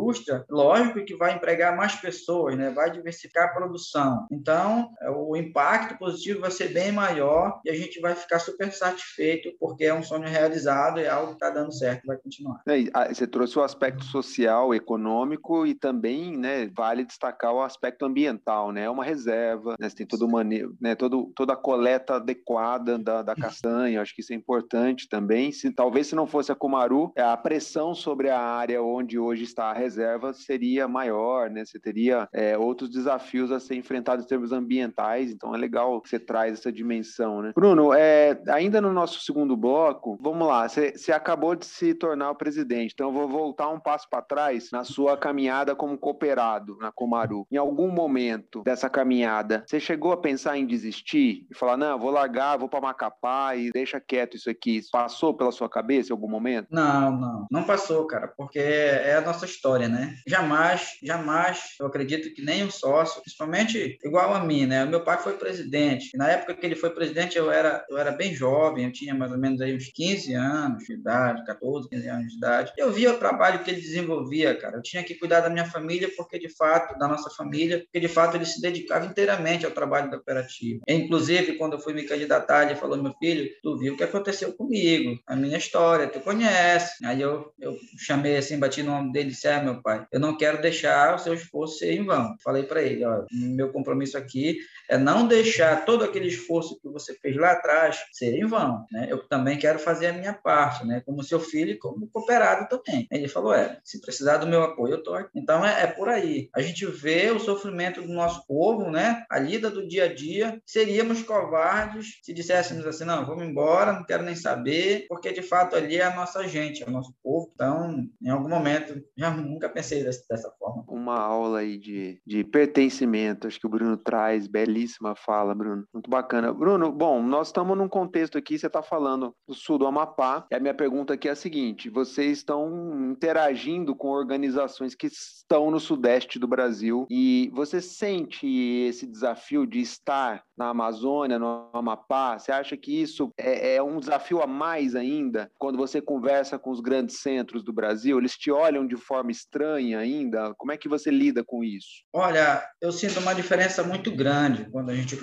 lógico 0.50 1.03
que 1.05 1.15
vai 1.15 1.35
empregar 1.35 1.75
mais 1.75 1.95
pessoas, 1.95 2.57
né? 2.57 2.69
Vai 2.69 2.91
diversificar 2.91 3.45
a 3.45 3.53
produção. 3.53 4.27
Então, 4.31 4.89
o 5.15 5.35
impacto 5.35 5.97
positivo 5.97 6.41
vai 6.41 6.51
ser 6.51 6.69
bem 6.69 6.91
maior 6.91 7.59
e 7.65 7.69
a 7.69 7.75
gente 7.75 8.00
vai 8.00 8.15
ficar 8.15 8.39
super 8.39 8.71
satisfeito 8.71 9.51
porque 9.59 9.85
é 9.85 9.93
um 9.93 10.03
sonho 10.03 10.27
realizado 10.27 11.00
é 11.00 11.07
algo 11.07 11.29
que 11.29 11.33
está 11.33 11.50
dando 11.50 11.73
certo, 11.73 12.05
vai 12.05 12.17
continuar. 12.17 12.62
É, 12.67 13.13
você 13.13 13.27
trouxe 13.27 13.57
o 13.57 13.63
aspecto 13.63 14.03
social, 14.05 14.73
econômico 14.73 15.65
e 15.65 15.73
também, 15.73 16.38
né, 16.38 16.69
vale 16.75 17.05
destacar 17.05 17.53
o 17.53 17.62
aspecto 17.62 18.05
ambiental, 18.05 18.71
né? 18.71 18.83
É 18.83 18.89
uma 18.89 19.03
reserva, 19.03 19.75
né? 19.79 19.89
Você 19.89 19.97
tem 19.97 20.06
todo 20.06 20.27
manejo, 20.27 20.75
né? 20.79 20.95
Todo, 20.95 21.32
toda 21.36 21.53
a 21.53 21.58
coleta 21.58 22.15
adequada 22.15 22.97
da, 22.97 23.21
da 23.21 23.36
castanha, 23.36 24.01
acho 24.01 24.15
que 24.15 24.21
isso 24.21 24.34
é 24.34 24.36
importante 24.36 25.08
também. 25.08 25.51
Se 25.51 25.71
talvez 25.71 26.08
se 26.08 26.15
não 26.15 26.27
fosse 26.27 26.51
a 26.51 26.56
Comaru, 26.56 27.12
a 27.17 27.36
pressão 27.38 27.93
sobre 27.93 28.29
a 28.29 28.39
área 28.39 28.82
onde 28.82 29.17
hoje 29.19 29.43
está 29.43 29.71
a 29.71 29.73
reserva 29.84 30.34
seria 30.34 30.88
maior, 30.88 31.50
né? 31.50 31.65
Você 31.65 31.80
teria 31.80 32.28
é, 32.34 32.58
outros 32.58 32.89
desafios 32.89 33.52
a 33.52 33.60
ser 33.60 33.76
enfrentados 33.76 34.26
em 34.26 34.28
termos 34.28 34.52
ambientais. 34.52 35.32
Então 35.32 35.54
é 35.54 35.58
legal 35.58 36.02
que 36.02 36.10
você 36.10 36.19
traz 36.19 36.60
essa 36.60 36.72
dimensão, 36.72 37.41
né? 37.41 37.52
Bruno, 37.56 37.93
é, 37.93 38.41
ainda 38.50 38.82
no 38.82 38.91
nosso 38.91 39.22
segundo 39.22 39.56
bloco, 39.56 40.17
vamos 40.22 40.48
lá. 40.48 40.67
Você, 40.67 40.91
você 40.98 41.12
acabou 41.12 41.56
de 41.56 41.65
se 41.65 41.93
tornar 41.93 42.32
o 42.32 42.36
presidente, 42.36 42.93
então 42.93 43.08
eu 43.08 43.13
vou 43.13 43.28
voltar 43.28 43.69
um 43.69 43.80
passo 43.80 44.08
para 44.10 44.22
trás 44.22 44.69
na 44.72 44.84
sua 44.84 45.17
caminhada 45.17 45.76
como 45.76 45.98
cooperado 45.98 46.78
na 46.80 46.91
Comaru. 46.91 47.46
Em 47.52 47.58
algum 47.58 47.89
momento 47.89 48.63
dessa 48.63 48.89
caminhada, 48.89 49.63
você 49.67 49.80
chegou 49.80 50.12
a 50.12 50.17
pensar 50.17 50.58
em 50.58 50.65
desistir 50.65 51.46
e 51.50 51.56
falar, 51.56 51.78
não, 51.78 52.00
vou 52.00 52.12
largar, 52.12 52.58
vou 52.58 52.69
para 52.69 52.82
Macapá 52.82 53.56
e 53.56 53.72
deixa 53.72 54.00
quieto 54.00 54.36
isso 54.36 54.50
aqui. 54.50 54.82
Passou 54.91 55.34
pela 55.34 55.52
sua 55.52 55.69
cabeça 55.69 56.12
em 56.12 56.13
algum 56.13 56.30
momento? 56.30 56.67
Não, 56.72 57.12
não, 57.12 57.48
não 57.52 57.63
passou, 57.63 58.06
cara, 58.06 58.28
porque 58.28 58.60
é 58.60 59.15
a 59.15 59.22
nossa 59.22 59.46
história, 59.46 59.72
né? 59.79 60.15
Jamais, 60.27 60.97
jamais, 61.01 61.75
eu 61.79 61.88
acredito 61.88 62.33
que 62.33 62.43
nem 62.43 62.63
um 62.63 62.71
sócio, 62.71 63.21
principalmente 63.21 63.97
igual 64.03 64.33
a 64.33 64.43
mim, 64.43 64.65
né? 64.65 64.83
O 64.83 64.88
meu 64.88 65.03
pai 65.03 65.17
foi 65.17 65.33
presidente. 65.33 66.09
Na 66.15 66.29
época 66.29 66.55
que 66.55 66.65
ele 66.65 66.75
foi 66.75 66.89
presidente, 66.91 67.38
eu 67.38 67.51
era, 67.51 67.86
eu 67.89 67.97
era 67.97 68.12
bem 68.12 68.33
jovem, 68.33 68.86
eu 68.86 68.91
tinha 68.91 69.13
mais 69.13 69.31
ou 69.31 69.38
menos 69.38 69.62
aí 69.62 69.75
uns 69.75 69.91
15 69.93 70.33
anos 70.33 70.83
de 70.83 70.93
idade, 70.93 71.45
14, 71.45 71.89
15 71.89 72.07
anos 72.07 72.27
de 72.27 72.38
idade. 72.38 72.73
Eu 72.77 72.91
via 72.91 73.13
o 73.13 73.17
trabalho 73.17 73.63
que 73.63 73.71
ele 73.71 73.81
desenvolvia, 73.81 74.55
cara. 74.55 74.77
Eu 74.77 74.81
tinha 74.81 75.03
que 75.03 75.15
cuidar 75.15 75.41
da 75.41 75.49
minha 75.49 75.65
família, 75.65 76.09
porque 76.15 76.39
de 76.39 76.49
fato, 76.49 76.97
da 76.97 77.07
nossa 77.07 77.29
família, 77.31 77.79
porque 77.79 77.99
de 77.99 78.07
fato 78.07 78.38
ele 78.38 78.45
se 78.45 78.62
dedicava 78.62 79.05
inteiramente 79.05 79.65
ao 79.65 79.71
trabalho 79.71 80.09
da 80.09 80.17
cooperativa. 80.17 80.81
Inclusive, 80.88 81.53
quando 81.53 81.73
eu 81.73 81.79
fui 81.79 81.93
me 81.93 82.03
candidatar, 82.03 82.63
ele 82.63 82.75
falou: 82.75 83.01
meu 83.01 83.13
filho, 83.19 83.49
tu 83.62 83.77
viu 83.77 83.93
o 83.93 83.97
que 83.97 84.03
aconteceu 84.03 84.53
comigo, 84.53 85.19
a 85.27 85.36
minha 85.36 85.57
história, 85.57 86.07
tu 86.07 86.19
conhece. 86.19 87.05
Aí 87.05 87.21
eu, 87.21 87.51
eu 87.59 87.77
chamei 87.97 88.38
assim, 88.38 88.59
bati 88.59 88.83
no 88.83 88.91
nome 88.91 89.12
dele 89.12 89.29
e 89.29 89.31
disse: 89.31 89.47
meu 89.63 89.82
pai, 89.82 90.06
eu 90.12 90.19
não 90.19 90.38
quero 90.38 90.62
deixar 90.62 91.15
o 91.15 91.19
seu 91.19 91.34
esforço 91.34 91.80
ser 91.80 91.93
em 91.93 92.06
vão. 92.06 92.36
Falei 92.43 92.63
para 92.63 92.82
ele: 92.82 93.06
ó, 93.06 93.26
meu 93.32 93.71
compromisso 93.71 94.17
aqui 94.17 94.58
é 94.89 94.97
não 94.97 95.28
deixar 95.28 95.86
todo 95.86 96.04
aquele 96.04 96.28
esforço 96.28 96.80
que 96.80 96.89
você 96.89 97.13
fez 97.15 97.36
lá 97.36 97.52
atrás 97.52 97.99
ser 98.12 98.38
em 98.38 98.45
vão. 98.45 98.86
Né? 98.91 99.08
Eu 99.10 99.28
também 99.28 99.58
quero 99.58 99.80
fazer 99.80 100.08
a 100.08 100.13
minha 100.13 100.34
parte, 100.34 100.86
né? 100.86 101.02
como 101.06 101.23
seu 101.23 101.39
filho 101.39 101.71
e 101.71 101.78
como 101.78 102.08
cooperado 102.10 102.67
também. 102.67 103.08
Ele 103.12 103.28
falou: 103.28 103.54
é, 103.54 103.80
se 103.84 103.99
precisar 104.02 104.38
do 104.38 104.47
meu 104.47 104.63
apoio, 104.63 104.93
eu 104.93 104.99
estou 104.99 105.15
aqui. 105.15 105.30
Então 105.36 105.65
é, 105.65 105.84
é, 105.84 105.88
por 105.88 106.10
aí. 106.10 106.49
A 106.54 106.62
gente 106.62 106.86
vê 106.86 107.32
o 107.32 107.39
sofrimento 107.39 108.02
do 108.02 108.13
nosso 108.13 108.45
povo, 108.45 108.89
né? 108.91 109.23
a 109.30 109.39
lida 109.39 109.69
do 109.69 109.88
dia 109.88 110.06
a 110.06 110.13
dia. 110.13 110.62
Seríamos 110.65 111.23
covardes 111.23 112.19
se 112.21 112.34
disséssemos 112.34 112.86
assim: 112.86 113.06
não, 113.06 113.26
vamos 113.26 113.43
embora, 113.43 113.93
não 113.93 114.04
quero 114.04 114.23
nem 114.23 114.36
saber, 114.36 115.06
porque 115.08 115.32
de 115.32 115.41
fato 115.41 115.76
ali 115.76 115.97
é 115.97 116.04
a 116.04 116.15
nossa 116.15 116.47
gente, 116.47 116.84
é 116.84 116.88
o 116.88 116.91
nosso 116.91 117.13
povo. 117.23 117.52
Então, 117.54 118.06
em 118.21 118.30
algum 118.30 118.49
momento, 118.49 119.02
já 119.17 119.30
nunca 119.54 119.70
pensei 119.70 120.04
dessa, 120.04 120.52
forma. 120.60 120.84
Uma 120.88 121.20
aula 121.20 121.60
aí 121.60 121.78
de, 121.78 122.22
de 122.26 122.44
pertencimento, 122.44 123.48
acho 123.48 123.60
que 123.60 123.68
o 123.68 123.70
Bruno 123.70 123.96
traz, 123.98 124.48
belíssima 124.48 125.16
fala, 125.16 125.54
Bruno. 125.56 125.86
Muito 125.94 126.10
bacana. 126.10 126.54
Bruno, 126.54 126.92
bom, 126.92 127.22
nós 127.22 127.48
estamos 127.48 127.78
num 127.78 127.88
contexto 127.88 128.38
aqui, 128.38 128.58
você 128.58 128.68
está 128.68 128.82
falando 128.82 129.34
do 129.48 129.54
sul 129.54 129.78
do 129.78 129.88
Amapá, 129.88 130.46
e 130.52 130.56
a 130.56 130.60
minha 130.60 130.74
pergunta 130.74 131.13
aqui 131.13 131.28
é 131.28 131.32
a 131.32 131.36
seguinte: 131.36 131.89
vocês 131.89 132.39
estão 132.39 133.12
interagindo 133.12 133.96
com 133.96 134.10
organizações 134.10 134.96
que 134.96 135.08
estão 135.08 135.70
no 135.70 135.80
sudeste 135.80 136.39
do 136.39 136.48
Brasil, 136.48 137.06
e 137.10 137.52
você 137.54 137.82
sente 137.82 138.48
esse 138.48 139.06
desafio 139.06 139.66
de 139.66 139.80
estar 139.80 140.44
na 140.58 140.70
Amazônia, 140.70 141.39
no 141.39 141.70
Amapá? 141.74 142.38
Você 142.38 142.52
acha 142.52 142.78
que 142.78 143.02
isso 143.02 143.32
é, 143.38 143.76
é, 143.76 143.84
um 143.84 144.00
desafio 144.00 144.42
a 144.42 144.48
mais 144.48 144.96
ainda 144.96 145.52
quando 145.58 145.78
você 145.78 146.02
conversa 146.02 146.60
com 146.60 146.72
os 146.72 146.80
grandes 146.80 147.20
centros 147.20 147.63
do 147.63 147.74
Brasil? 147.74 148.18
Eles 148.18 148.38
te 148.38 148.52
olham 148.52 148.86
de 148.86 148.96
forma 148.96 149.32
estranha 149.32 150.00
ainda? 150.00 150.54
Como 150.56 150.72
é 150.72 150.78
que 150.78 150.89
você 150.89 151.10
lida 151.10 151.44
com 151.44 151.63
isso? 151.63 152.04
Olha, 152.13 152.63
eu 152.82 152.92
sinto 152.92 153.20
uma 153.20 153.34
diferença 153.34 153.84
muito 153.84 154.12
grande 154.12 154.68
quando 154.72 154.89
a 154.89 154.96
gente 154.96 155.18